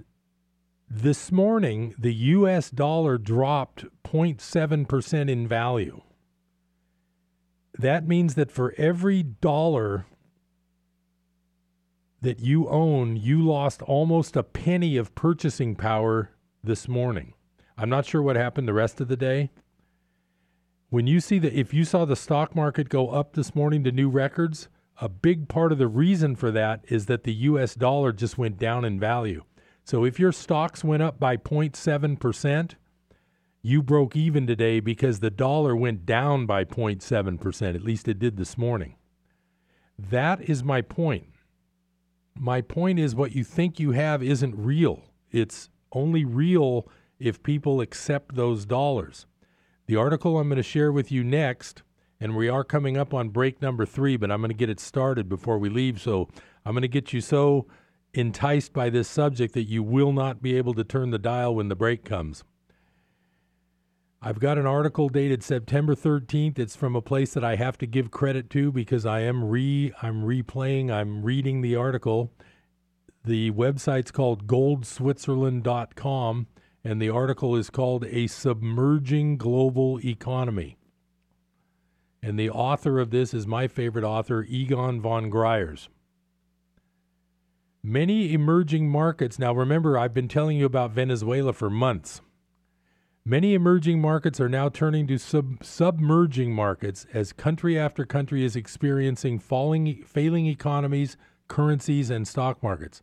[0.90, 6.02] This morning, the US dollar dropped 0.7% in value.
[7.78, 10.04] That means that for every dollar
[12.22, 16.30] that you own, you lost almost a penny of purchasing power
[16.62, 17.34] this morning.
[17.76, 19.50] I'm not sure what happened the rest of the day.
[20.88, 23.92] When you see that, if you saw the stock market go up this morning to
[23.92, 24.68] new records,
[25.00, 28.56] a big part of the reason for that is that the US dollar just went
[28.56, 29.42] down in value.
[29.84, 32.74] So if your stocks went up by 0.7%,
[33.62, 37.74] you broke even today because the dollar went down by 0.7%.
[37.74, 38.94] At least it did this morning.
[39.98, 41.31] That is my point.
[42.38, 45.02] My point is what you think you have isn't real.
[45.30, 49.26] It's only real if people accept those dollars.
[49.86, 51.82] The article I'm going to share with you next
[52.22, 54.78] and we are coming up on break number three, but I'm going to get it
[54.78, 56.00] started before we leave.
[56.00, 56.28] So
[56.64, 57.66] I'm going to get you so
[58.14, 61.68] enticed by this subject that you will not be able to turn the dial when
[61.68, 62.44] the break comes.
[64.24, 66.56] I've got an article dated September 13th.
[66.56, 69.92] It's from a place that I have to give credit to because I am re
[70.00, 72.30] I'm replaying, I'm reading the article.
[73.24, 76.46] The website's called goldswitzerland.com
[76.84, 80.76] and the article is called A Submerging Global Economy.
[82.22, 85.88] And the author of this is my favorite author, Egon von Greyerz.
[87.82, 92.20] Many emerging markets, now remember, I've been telling you about Venezuela for months.
[93.24, 98.56] Many emerging markets are now turning to sub- submerging markets as country after country is
[98.56, 101.16] experiencing falling, failing economies,
[101.46, 103.00] currencies, and stock markets.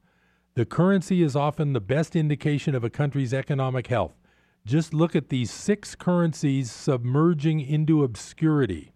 [0.55, 4.19] The currency is often the best indication of a country's economic health.
[4.65, 8.91] Just look at these six currencies submerging into obscurity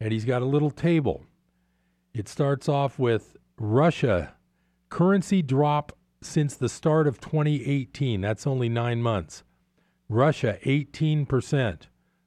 [0.00, 1.24] and he's got a little table.
[2.12, 4.34] It starts off with Russia
[4.88, 5.92] currency drop
[6.22, 8.20] since the start of 2018.
[8.20, 9.44] That's only nine months.
[10.08, 11.82] Russia, 18%.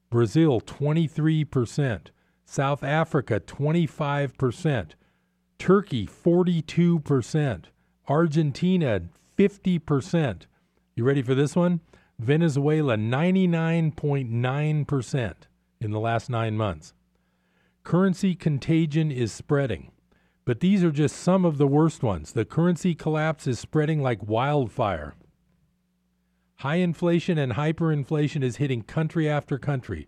[0.10, 2.08] Brazil, 23%.
[2.46, 4.92] South Africa, 25%.
[5.60, 7.66] Turkey, 42%.
[8.08, 9.02] Argentina,
[9.38, 10.42] 50%.
[10.96, 11.82] You ready for this one?
[12.20, 15.34] Venezuela, 99.9%
[15.80, 16.94] in the last nine months.
[17.84, 19.92] Currency contagion is spreading.
[20.46, 22.32] But these are just some of the worst ones.
[22.32, 25.14] The currency collapse is spreading like wildfire.
[26.62, 30.08] High inflation and hyperinflation is hitting country after country.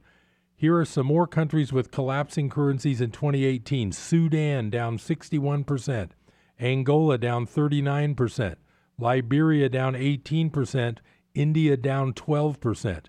[0.55, 6.09] Here are some more countries with collapsing currencies in 2018 Sudan down 61%,
[6.59, 8.55] Angola down 39%,
[8.97, 10.97] Liberia down 18%,
[11.35, 13.05] India down 12%.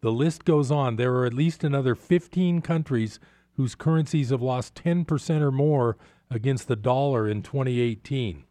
[0.00, 0.96] The list goes on.
[0.96, 3.20] There are at least another 15 countries
[3.52, 5.96] whose currencies have lost 10% or more
[6.28, 8.42] against the dollar in 2018.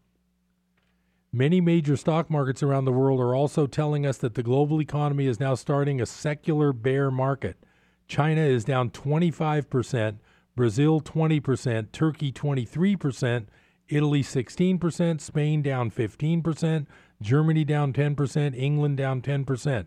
[1.31, 5.27] Many major stock markets around the world are also telling us that the global economy
[5.27, 7.55] is now starting a secular bear market.
[8.07, 10.17] China is down 25%,
[10.55, 13.45] Brazil 20%, Turkey 23%,
[13.89, 16.87] Italy 16%, Spain down 15%,
[17.21, 19.85] Germany down 10%, England down 10%.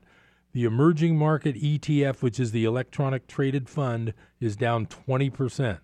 [0.52, 5.80] The emerging market ETF, which is the electronic traded fund, is down 20%.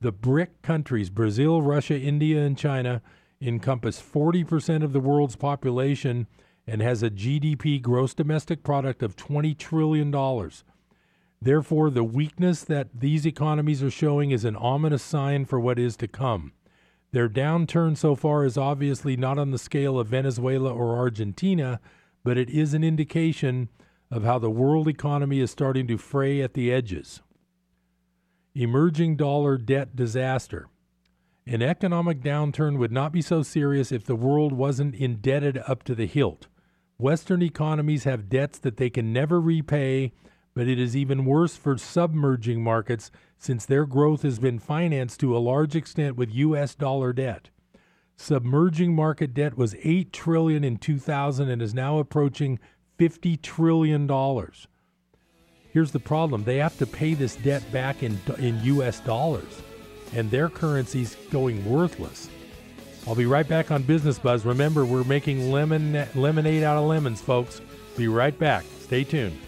[0.00, 3.02] The BRIC countries, Brazil, Russia, India, and China,
[3.40, 6.26] encompass 40% of the world's population
[6.66, 10.50] and has a GDP gross domestic product of $20 trillion.
[11.40, 15.96] Therefore, the weakness that these economies are showing is an ominous sign for what is
[15.98, 16.52] to come.
[17.12, 21.80] Their downturn so far is obviously not on the scale of Venezuela or Argentina,
[22.22, 23.70] but it is an indication
[24.10, 27.22] of how the world economy is starting to fray at the edges.
[28.54, 30.68] Emerging dollar debt disaster.
[31.48, 35.94] An economic downturn would not be so serious if the world wasn't indebted up to
[35.94, 36.46] the hilt.
[36.98, 40.12] Western economies have debts that they can never repay,
[40.54, 45.34] but it is even worse for submerging markets since their growth has been financed to
[45.34, 47.48] a large extent with US dollar debt.
[48.14, 52.58] Submerging market debt was 8 trillion in 2000 and is now approaching
[52.98, 54.68] 50 trillion dollars.
[55.72, 56.44] Here's the problem.
[56.44, 59.62] They have to pay this debt back in in US dollars
[60.14, 62.28] and their currency's going worthless.
[63.06, 64.44] I'll be right back on Business Buzz.
[64.44, 67.60] Remember, we're making lemon lemonade out of lemons, folks.
[67.96, 68.64] Be right back.
[68.80, 69.38] Stay tuned.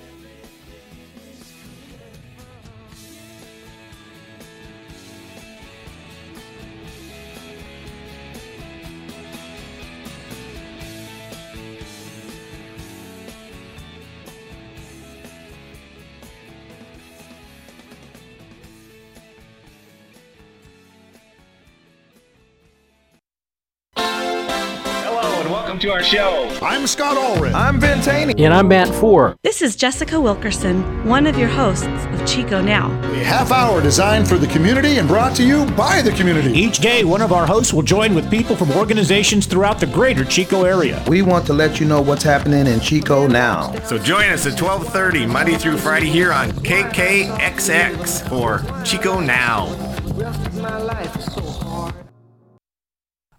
[26.80, 27.52] I'm Scott Allred.
[27.52, 28.42] I'm Ben Taney.
[28.42, 29.36] And I'm Matt Four.
[29.42, 32.90] This is Jessica Wilkerson, one of your hosts of Chico Now.
[33.02, 36.58] A half hour designed for the community and brought to you by the community.
[36.58, 40.24] Each day, one of our hosts will join with people from organizations throughout the greater
[40.24, 41.04] Chico area.
[41.06, 43.78] We want to let you know what's happening in Chico now.
[43.80, 49.66] So join us at 12:30 Monday through Friday here on KKXX for Chico Now.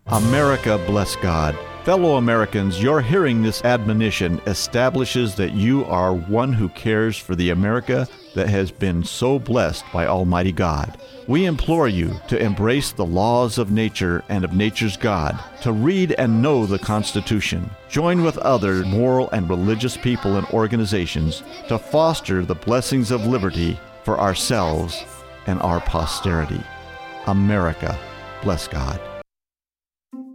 [0.06, 1.58] America bless God.
[1.84, 7.50] Fellow Americans, your hearing this admonition establishes that you are one who cares for the
[7.50, 11.02] America that has been so blessed by Almighty God.
[11.28, 16.12] We implore you to embrace the laws of nature and of nature's God, to read
[16.20, 17.68] and know the Constitution.
[17.90, 23.80] Join with other moral and religious people and organizations to foster the blessings of liberty
[24.04, 25.04] for ourselves
[25.48, 26.62] and our posterity.
[27.26, 28.00] America,
[28.44, 29.02] bless God.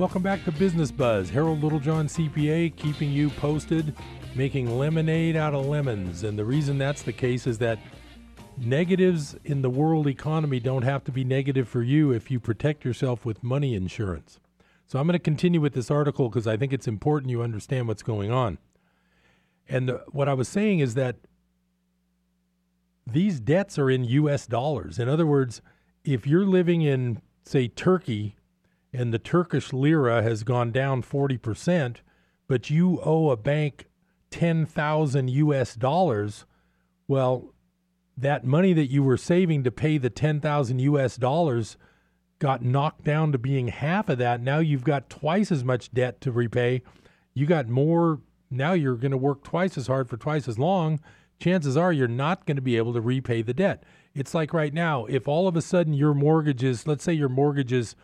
[0.00, 1.28] Welcome back to Business Buzz.
[1.28, 3.94] Harold Littlejohn, CPA, keeping you posted,
[4.34, 6.24] making lemonade out of lemons.
[6.24, 7.78] And the reason that's the case is that
[8.56, 12.82] negatives in the world economy don't have to be negative for you if you protect
[12.82, 14.40] yourself with money insurance.
[14.86, 17.86] So I'm going to continue with this article because I think it's important you understand
[17.86, 18.56] what's going on.
[19.68, 21.16] And the, what I was saying is that
[23.06, 24.98] these debts are in US dollars.
[24.98, 25.60] In other words,
[26.04, 28.36] if you're living in, say, Turkey
[28.92, 31.96] and the Turkish lira has gone down 40%,
[32.48, 33.86] but you owe a bank
[34.30, 36.44] 10,000 US dollars,
[37.08, 37.54] well,
[38.16, 41.76] that money that you were saving to pay the 10,000 US dollars
[42.38, 44.40] got knocked down to being half of that.
[44.40, 46.82] Now you've got twice as much debt to repay.
[47.34, 48.20] You got more.
[48.50, 51.00] Now you're going to work twice as hard for twice as long.
[51.38, 53.84] Chances are you're not going to be able to repay the debt.
[54.14, 57.28] It's like right now, if all of a sudden your mortgage is, let's say your
[57.28, 57.94] mortgage is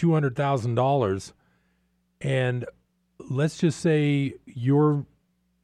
[0.00, 1.32] $200,000,
[2.20, 2.64] and
[3.18, 5.06] let's just say you're,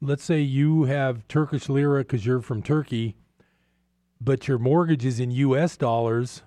[0.00, 3.16] let's say you have Turkish lira because you're from Turkey
[4.20, 6.42] but your mortgage is in US dollars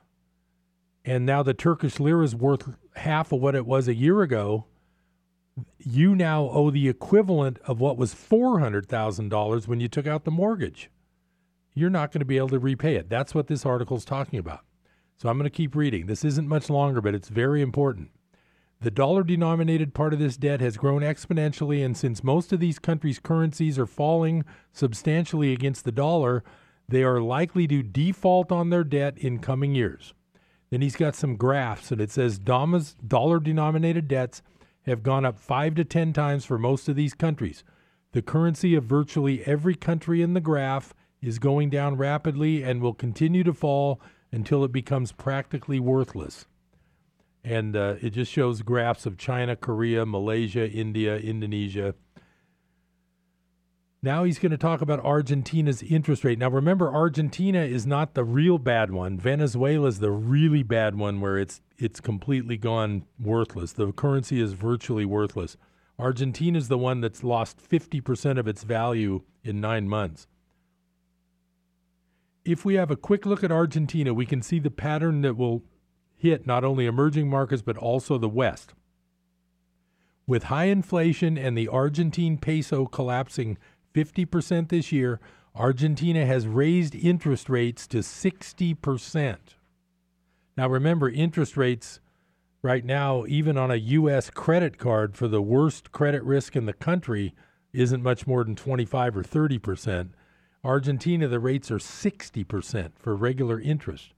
[1.05, 4.65] and now the Turkish lira is worth half of what it was a year ago,
[5.77, 10.89] you now owe the equivalent of what was $400,000 when you took out the mortgage.
[11.73, 13.09] You're not going to be able to repay it.
[13.09, 14.61] That's what this article is talking about.
[15.19, 16.05] So I'm going to keep reading.
[16.05, 18.11] This isn't much longer, but it's very important.
[18.79, 22.79] The dollar denominated part of this debt has grown exponentially, and since most of these
[22.79, 26.41] countries' currencies are falling substantially against the dollar,
[26.87, 30.13] they are likely to default on their debt in coming years.
[30.69, 34.41] Then he's got some graphs, and it says dollar denominated debts
[34.83, 37.65] have gone up five to 10 times for most of these countries.
[38.13, 42.93] The currency of virtually every country in the graph is going down rapidly and will
[42.93, 43.99] continue to fall
[44.31, 46.45] until it becomes practically worthless.
[47.43, 51.95] And uh, it just shows graphs of China, Korea, Malaysia, India, Indonesia,
[54.01, 56.39] now he's going to talk about Argentina's interest rate.
[56.39, 59.19] Now remember, Argentina is not the real bad one.
[59.19, 63.73] Venezuela is the really bad one, where it's it's completely gone worthless.
[63.73, 65.57] The currency is virtually worthless.
[65.97, 70.27] Argentina is the one that's lost 50% of its value in nine months.
[72.45, 75.63] If we have a quick look at Argentina, we can see the pattern that will
[76.15, 78.73] hit not only emerging markets but also the West.
[80.25, 83.57] With high inflation and the Argentine peso collapsing
[83.93, 85.19] 50% this year.
[85.55, 89.37] Argentina has raised interest rates to 60%.
[90.57, 91.99] Now, remember, interest rates
[92.61, 94.29] right now, even on a U.S.
[94.29, 97.33] credit card for the worst credit risk in the country,
[97.73, 100.09] isn't much more than 25 or 30%.
[100.63, 104.13] Argentina, the rates are 60% for regular interest.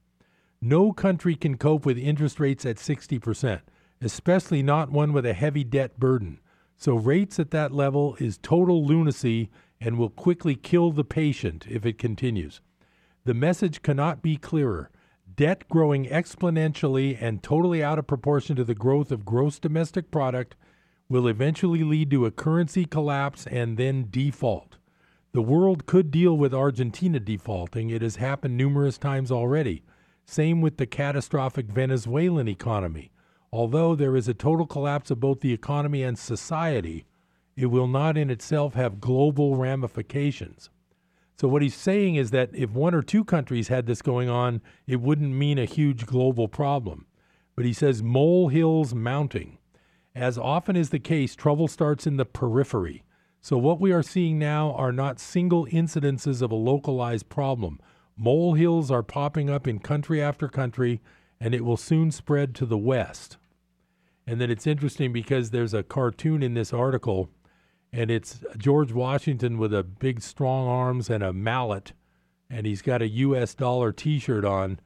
[0.60, 3.60] No country can cope with interest rates at 60%,
[4.00, 6.40] especially not one with a heavy debt burden.
[6.76, 11.86] So rates at that level is total lunacy and will quickly kill the patient if
[11.86, 12.60] it continues.
[13.24, 14.90] The message cannot be clearer.
[15.34, 20.56] Debt growing exponentially and totally out of proportion to the growth of gross domestic product
[21.08, 24.76] will eventually lead to a currency collapse and then default.
[25.34, 27.88] The world could deal with Argentina defaulting.
[27.88, 29.82] It has happened numerous times already.
[30.26, 33.12] Same with the catastrophic Venezuelan economy.
[33.50, 37.06] Although there is a total collapse of both the economy and society,
[37.56, 40.68] it will not in itself have global ramifications.
[41.40, 44.60] So, what he's saying is that if one or two countries had this going on,
[44.86, 47.06] it wouldn't mean a huge global problem.
[47.56, 49.58] But he says molehills mounting.
[50.14, 53.02] As often is the case, trouble starts in the periphery.
[53.44, 57.80] So, what we are seeing now are not single incidences of a localized problem.
[58.16, 61.00] Molehills are popping up in country after country,
[61.40, 63.38] and it will soon spread to the West.
[64.28, 67.30] And then it's interesting because there's a cartoon in this article,
[67.92, 71.94] and it's George Washington with a big strong arms and a mallet,
[72.48, 73.56] and he's got a U.S.
[73.56, 74.78] dollar T-shirt on,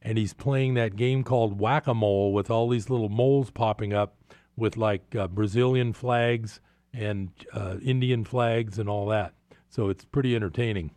[0.00, 3.92] and he's playing that game called Whack a Mole with all these little moles popping
[3.92, 4.14] up
[4.56, 6.60] with like uh, Brazilian flags
[6.94, 9.34] and uh, Indian flags and all that.
[9.68, 10.92] So it's pretty entertaining.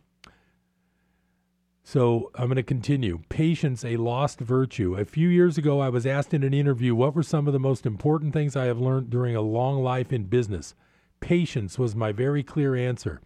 [1.82, 3.20] So I'm going to continue.
[3.30, 4.94] Patience, a lost virtue.
[4.94, 7.58] A few years ago, I was asked in an interview what were some of the
[7.58, 10.74] most important things I have learned during a long life in business.
[11.20, 13.20] Patience was my very clear answer.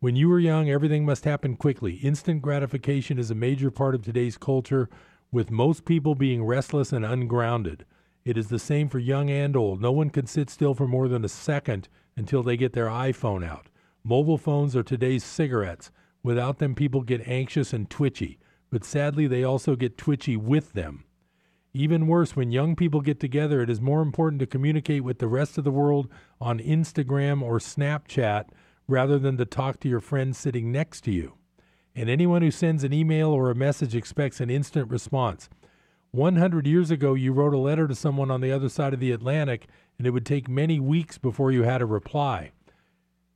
[0.00, 1.94] When you were young, everything must happen quickly.
[1.94, 4.90] Instant gratification is a major part of today's culture,
[5.30, 7.86] with most people being restless and ungrounded.
[8.24, 9.80] It is the same for young and old.
[9.80, 13.46] No one can sit still for more than a second until they get their iPhone
[13.46, 13.68] out.
[14.04, 15.90] Mobile phones are today's cigarettes.
[16.22, 18.38] Without them, people get anxious and twitchy,
[18.70, 21.04] but sadly, they also get twitchy with them.
[21.74, 25.26] Even worse, when young people get together, it is more important to communicate with the
[25.28, 26.08] rest of the world
[26.40, 28.46] on Instagram or Snapchat
[28.86, 31.34] rather than to talk to your friend sitting next to you.
[31.94, 35.48] and anyone who sends an email or a message expects an instant response.
[36.12, 39.12] 100 years ago, you wrote a letter to someone on the other side of the
[39.12, 39.66] Atlantic,
[40.02, 42.50] and it would take many weeks before you had a reply.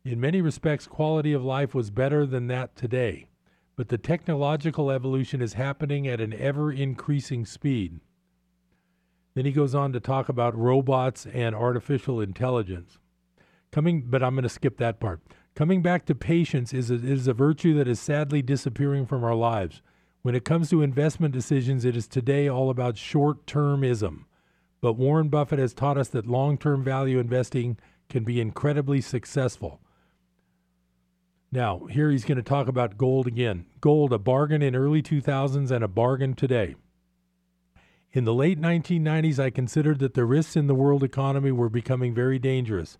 [0.04, 3.28] In many respects, quality of life was better than that today,
[3.76, 8.00] but the technological evolution is happening at an ever increasing speed.
[9.36, 12.98] Then he goes on to talk about robots and artificial intelligence.
[13.70, 15.20] Coming, but I'm going to skip that part.
[15.54, 19.36] Coming back to patience is a, is a virtue that is sadly disappearing from our
[19.36, 19.82] lives.
[20.22, 24.24] When it comes to investment decisions, it is today all about short termism.
[24.80, 29.80] But Warren Buffett has taught us that long term value investing can be incredibly successful.
[31.50, 33.66] Now, here he's going to talk about gold again.
[33.80, 36.74] Gold, a bargain in early 2000s and a bargain today.
[38.12, 42.14] In the late 1990s, I considered that the risks in the world economy were becoming
[42.14, 42.98] very dangerous.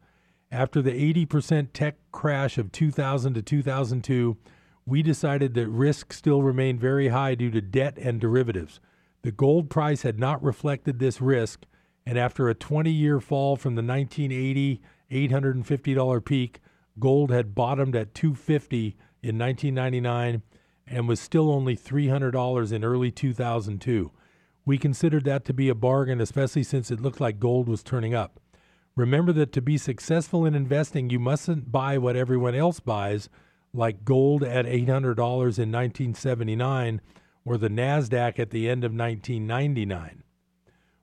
[0.50, 0.92] After the
[1.26, 4.36] 80% tech crash of 2000 to 2002,
[4.84, 8.78] we decided that risk still remained very high due to debt and derivatives.
[9.26, 11.64] The gold price had not reflected this risk,
[12.06, 16.60] and after a 20 year fall from the 1980 $850 peak,
[17.00, 20.42] gold had bottomed at 250 in 1999
[20.86, 24.12] and was still only $300 in early 2002.
[24.64, 28.14] We considered that to be a bargain, especially since it looked like gold was turning
[28.14, 28.38] up.
[28.94, 33.28] Remember that to be successful in investing, you mustn't buy what everyone else buys,
[33.74, 37.00] like gold at $800 in 1979
[37.47, 40.24] or the NASDAQ at the end of 1999.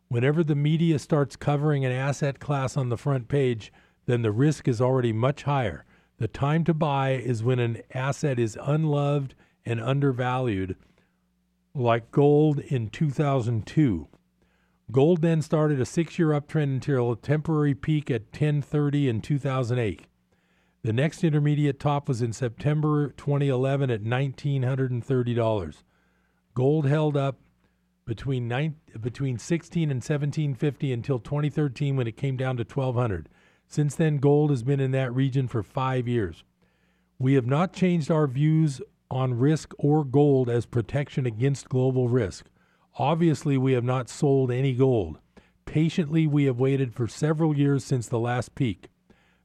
[0.09, 3.71] Whenever the media starts covering an asset class on the front page,
[4.05, 5.85] then the risk is already much higher.
[6.17, 9.33] The time to buy is when an asset is unloved
[9.65, 10.75] and undervalued,
[11.73, 14.07] like gold in 2002.
[14.91, 20.01] Gold then started a six year uptrend until a temporary peak at 1030 in 2008.
[20.83, 25.83] The next intermediate top was in September 2011 at $1,930.
[26.53, 27.37] Gold held up
[28.05, 33.29] between nine, between 16 and 1750 until 2013 when it came down to 1200.
[33.67, 36.43] Since then, gold has been in that region for five years.
[37.17, 42.47] We have not changed our views on risk or gold as protection against global risk.
[42.97, 45.19] Obviously, we have not sold any gold.
[45.65, 48.89] Patiently, we have waited for several years since the last peak.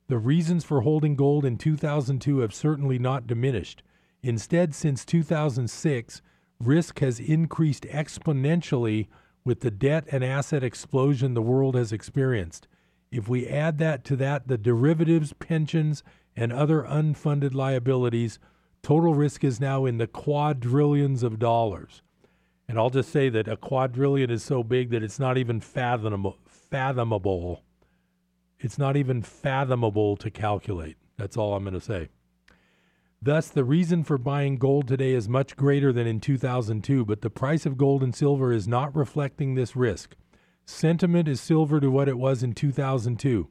[0.08, 3.82] The reasons for holding gold in 2002 have certainly not diminished.
[4.22, 6.22] Instead, since 2006,
[6.60, 9.06] risk has increased exponentially
[9.44, 12.68] with the debt and asset explosion the world has experienced.
[13.10, 16.02] If we add that to that, the derivatives, pensions,
[16.36, 18.38] and other unfunded liabilities,
[18.82, 22.02] total risk is now in the quadrillions of dollars.
[22.68, 26.38] And I'll just say that a quadrillion is so big that it's not even fathomable.
[26.46, 27.62] fathomable.
[28.60, 30.96] It's not even fathomable to calculate.
[31.16, 32.10] That's all I'm going to say.
[33.20, 37.30] Thus, the reason for buying gold today is much greater than in 2002, but the
[37.30, 40.14] price of gold and silver is not reflecting this risk.
[40.64, 43.48] Sentiment is silver to what it was in 2002.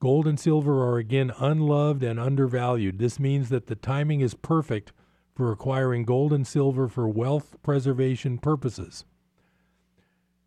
[0.00, 2.98] Gold and silver are again unloved and undervalued.
[2.98, 4.92] This means that the timing is perfect
[5.34, 9.04] for acquiring gold and silver for wealth preservation purposes.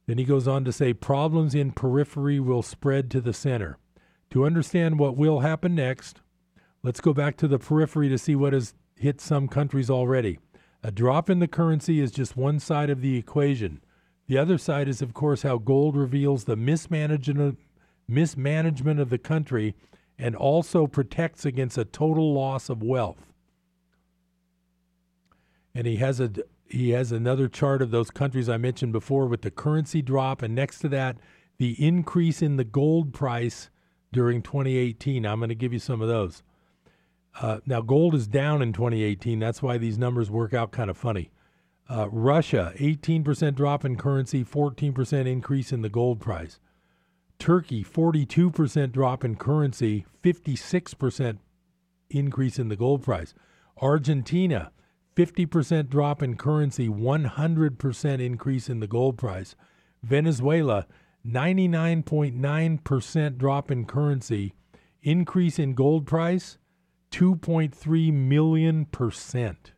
[0.08, 3.78] Then he goes on to say problems in periphery will spread to the center.
[4.32, 6.22] To understand what will happen next,
[6.88, 10.40] let's go back to the periphery to see what has hit some countries already.
[10.82, 13.82] A drop in the currency is just one side of the equation.
[14.28, 17.58] The other side is, of course, how gold reveals the mismanagement
[18.10, 19.76] of, the country
[20.18, 23.34] and also protects against a total loss of wealth.
[25.76, 26.32] And he has a
[26.70, 30.56] he has another chart of those countries I mentioned before with the currency drop, and
[30.56, 31.18] next to that,
[31.58, 33.70] the increase in the gold price
[34.14, 35.26] during 2018.
[35.26, 36.44] I'm going to give you some of those.
[37.40, 39.40] Uh, now, gold is down in 2018.
[39.40, 41.32] That's why these numbers work out kind of funny.
[41.90, 46.60] Uh, Russia, 18% drop in currency, 14% increase in the gold price.
[47.40, 51.38] Turkey, 42% drop in currency, 56%
[52.10, 53.34] increase in the gold price.
[53.82, 54.72] Argentina,
[55.16, 59.56] 50% drop in currency, 100% increase in the gold price.
[60.04, 60.86] Venezuela,
[61.26, 64.54] 99.9% drop in currency,
[65.02, 66.58] increase in gold price,
[67.12, 69.74] 2.3 million percent.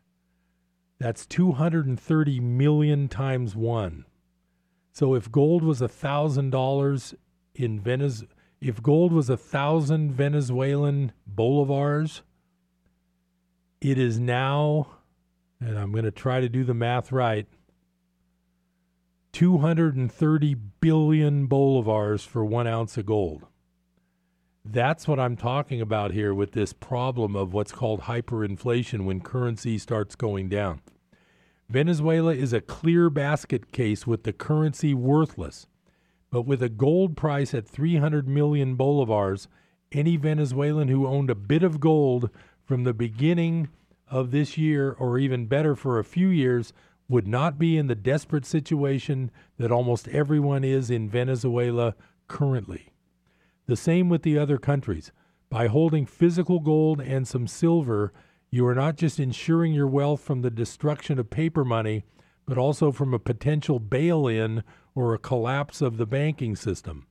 [0.98, 4.04] That's 230 million times one.
[4.92, 7.14] So if gold was a thousand dollars
[7.54, 8.24] in Venez,
[8.60, 12.20] if gold was a thousand Venezuelan bolivars,
[13.80, 14.88] it is now
[15.60, 17.46] and I'm going to try to do the math right
[19.32, 23.46] 230 billion bolivars for one ounce of gold.
[24.64, 29.78] That's what I'm talking about here with this problem of what's called hyperinflation when currency
[29.78, 30.82] starts going down.
[31.70, 35.66] Venezuela is a clear basket case with the currency worthless.
[36.30, 39.46] But with a gold price at 300 million bolivars,
[39.92, 42.30] any Venezuelan who owned a bit of gold
[42.62, 43.68] from the beginning
[44.08, 46.72] of this year, or even better for a few years,
[47.08, 51.94] would not be in the desperate situation that almost everyone is in Venezuela
[52.28, 52.92] currently.
[53.70, 55.12] The same with the other countries.
[55.48, 58.12] By holding physical gold and some silver,
[58.50, 62.02] you are not just ensuring your wealth from the destruction of paper money,
[62.46, 64.64] but also from a potential bail in
[64.96, 67.06] or a collapse of the banking system.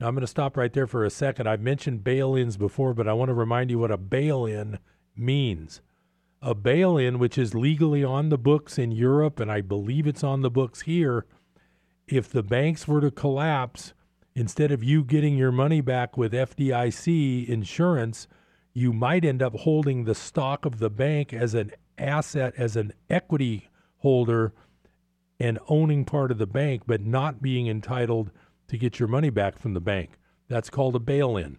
[0.00, 1.46] Now, I'm going to stop right there for a second.
[1.46, 4.78] I've mentioned bail ins before, but I want to remind you what a bail in
[5.14, 5.82] means.
[6.40, 10.24] A bail in, which is legally on the books in Europe, and I believe it's
[10.24, 11.26] on the books here,
[12.06, 13.92] if the banks were to collapse,
[14.34, 18.28] instead of you getting your money back with FDIC insurance,
[18.72, 22.92] you might end up holding the stock of the bank as an asset, as an
[23.10, 23.68] equity
[23.98, 24.52] holder,
[25.40, 28.30] and owning part of the bank, but not being entitled
[28.68, 30.18] to get your money back from the bank.
[30.48, 31.58] That's called a bail in.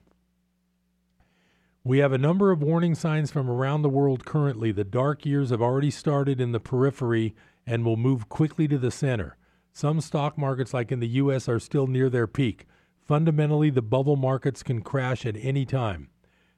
[1.84, 4.72] We have a number of warning signs from around the world currently.
[4.72, 8.91] The dark years have already started in the periphery and will move quickly to the
[8.91, 9.38] center.
[9.80, 12.66] Some stock markets, like in the U.S., are still near their peak.
[13.08, 16.10] Fundamentally, the bubble markets can crash at any time.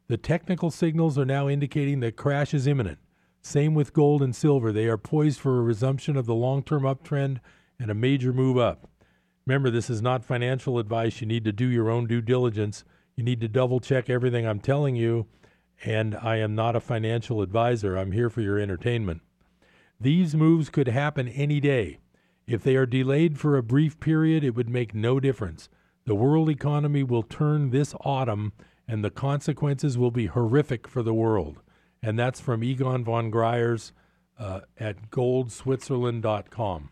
[0.08, 2.98] The technical signals are now indicating that crash is imminent.
[3.40, 4.72] Same with gold and silver.
[4.72, 7.42] They are poised for a resumption of the long term uptrend
[7.80, 8.90] and a major move up.
[9.46, 11.22] Remember, this is not financial advice.
[11.22, 12.84] You need to do your own due diligence.
[13.16, 15.28] You need to double check everything I'm telling you.
[15.86, 17.98] And I am not a financial advisor.
[17.98, 19.22] I'm here for your entertainment.
[20.00, 22.00] These moves could happen any day.
[22.48, 25.70] If they are delayed for a brief period, it would make no difference.
[26.06, 28.54] The world economy will turn this autumn,
[28.88, 31.62] and the consequences will be horrific for the world
[32.02, 33.92] and that's from Egon von Greyerz
[34.40, 36.90] uh, at goldswitzerland.com.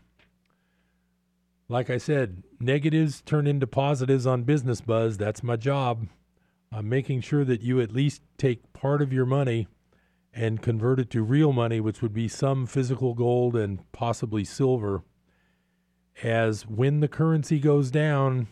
[1.68, 5.16] Like I said, negatives turn into positives on Business Buzz.
[5.18, 6.06] That's my job.
[6.72, 9.68] I'm making sure that you at least take part of your money
[10.32, 15.02] and convert it to real money, which would be some physical gold and possibly silver.
[16.22, 18.48] As when the currency goes down,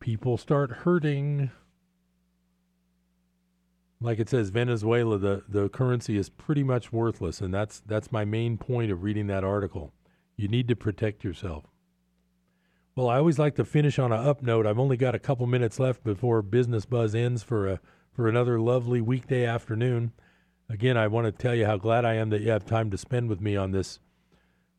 [0.00, 1.50] people start hurting
[4.00, 8.24] like it says, Venezuela, the, the currency is pretty much worthless, and that's that's my
[8.24, 9.92] main point of reading that article.
[10.36, 11.64] You need to protect yourself.
[12.94, 14.66] Well, I always like to finish on a up note.
[14.66, 17.80] I've only got a couple minutes left before Business Buzz ends for a
[18.12, 20.12] for another lovely weekday afternoon.
[20.68, 22.98] Again, I want to tell you how glad I am that you have time to
[22.98, 24.00] spend with me on this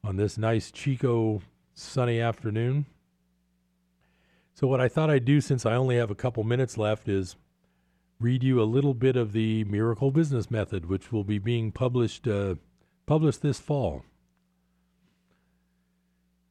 [0.04, 1.42] on this nice Chico
[1.78, 2.86] sunny afternoon.
[4.54, 7.36] So what I thought I'd do since I only have a couple minutes left is
[8.20, 12.28] read you a little bit of the Miracle Business Method, which will be being published
[12.28, 12.56] uh,
[13.06, 14.04] published this fall.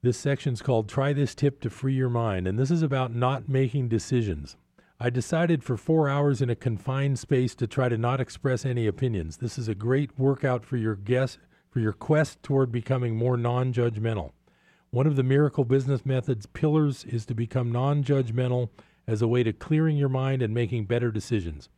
[0.02, 3.12] This section is called Try This Tip to Free Your Mind, and this is about
[3.12, 4.56] not making decisions.
[5.00, 8.86] I decided for four hours in a confined space to try to not express any
[8.86, 9.38] opinions.
[9.38, 14.30] This is a great workout for your guess for your quest toward becoming more non-judgmental.
[14.96, 18.70] One of the Miracle Business Method's pillars is to become non-judgmental
[19.06, 21.68] as a way to clearing your mind and making better decisions.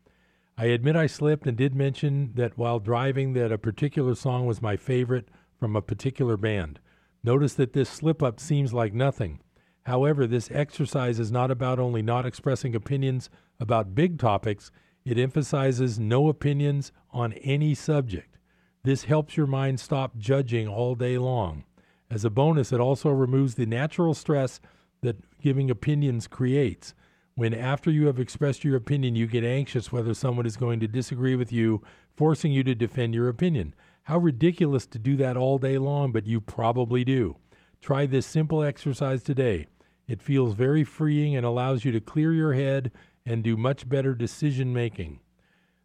[0.57, 4.62] I admit I slipped and did mention that while driving that a particular song was
[4.62, 6.79] my favorite from a particular band.
[7.25, 9.41] Notice that this slip up seems like nothing.
[9.83, 14.71] However, this exercise is not about only not expressing opinions about big topics,
[15.05, 18.39] it emphasizes no opinions on any subject.
[18.85, 21.64] This helps your mind stop judging all day long.
[22.11, 24.61] As a bonus, it also removes the natural stress
[25.03, 26.95] that giving opinions creates
[27.39, 30.89] when after you have expressed your opinion, you get anxious whether someone is going to
[30.89, 31.81] disagree with you,
[32.17, 33.77] forcing you to defend your opinion.
[34.03, 37.37] How ridiculous to do that all day long, but you probably do.
[37.81, 39.69] Try this simple exercise today.
[40.09, 42.91] It feels very freeing and allows you to clear your head
[43.25, 45.21] and do much better decision making.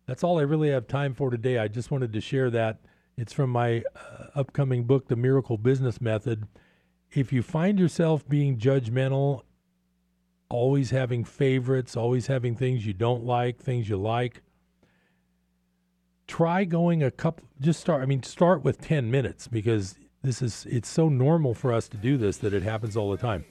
[0.07, 1.59] That's all I really have time for today.
[1.59, 2.79] I just wanted to share that.
[3.17, 6.47] It's from my uh, upcoming book, The Miracle Business Method.
[7.11, 9.43] If you find yourself being judgmental
[10.53, 14.41] always having favorites, always having things you don't like, things you like.
[16.27, 20.65] Try going a couple just start I mean start with 10 minutes because this is
[20.69, 23.43] it's so normal for us to do this that it happens all the time.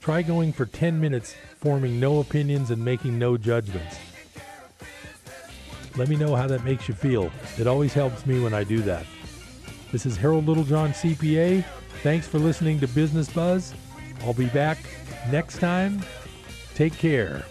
[0.00, 3.96] Try going for 10 minutes forming no opinions and making no judgments.
[6.00, 7.30] Let me know how that makes you feel.
[7.58, 9.04] It always helps me when I do that.
[9.92, 11.62] This is Harold Littlejohn, CPA.
[12.02, 13.74] Thanks for listening to Business Buzz.
[14.22, 14.78] I'll be back
[15.30, 16.02] next time.
[16.74, 17.44] Take care.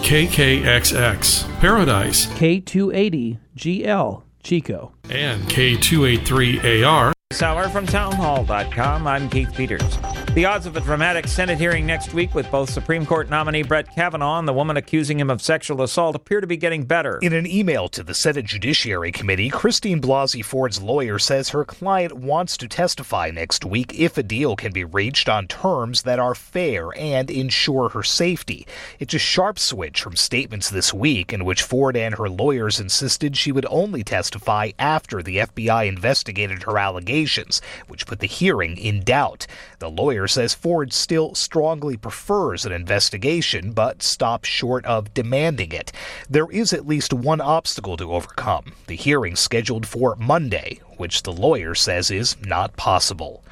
[0.00, 9.06] KKXX Paradise, K280 GL Chico, and K283AR Seller from townhall.com.
[9.06, 9.98] I'm Keith Peters.
[10.32, 13.92] The odds of a dramatic Senate hearing next week with both Supreme Court nominee Brett
[13.92, 17.18] Kavanaugh and the woman accusing him of sexual assault appear to be getting better.
[17.20, 22.12] In an email to the Senate Judiciary Committee, Christine Blasey Ford's lawyer says her client
[22.12, 26.36] wants to testify next week if a deal can be reached on terms that are
[26.36, 28.68] fair and ensure her safety.
[29.00, 33.36] It's a sharp switch from statements this week in which Ford and her lawyers insisted
[33.36, 39.02] she would only testify after the FBI investigated her allegations, which put the hearing in
[39.02, 39.48] doubt.
[39.80, 39.90] The
[40.20, 45.92] lawyer says Ford still strongly prefers an investigation, but stops short of demanding it.
[46.28, 51.32] There is at least one obstacle to overcome the hearing scheduled for Monday, which the
[51.32, 53.42] lawyer says is not possible.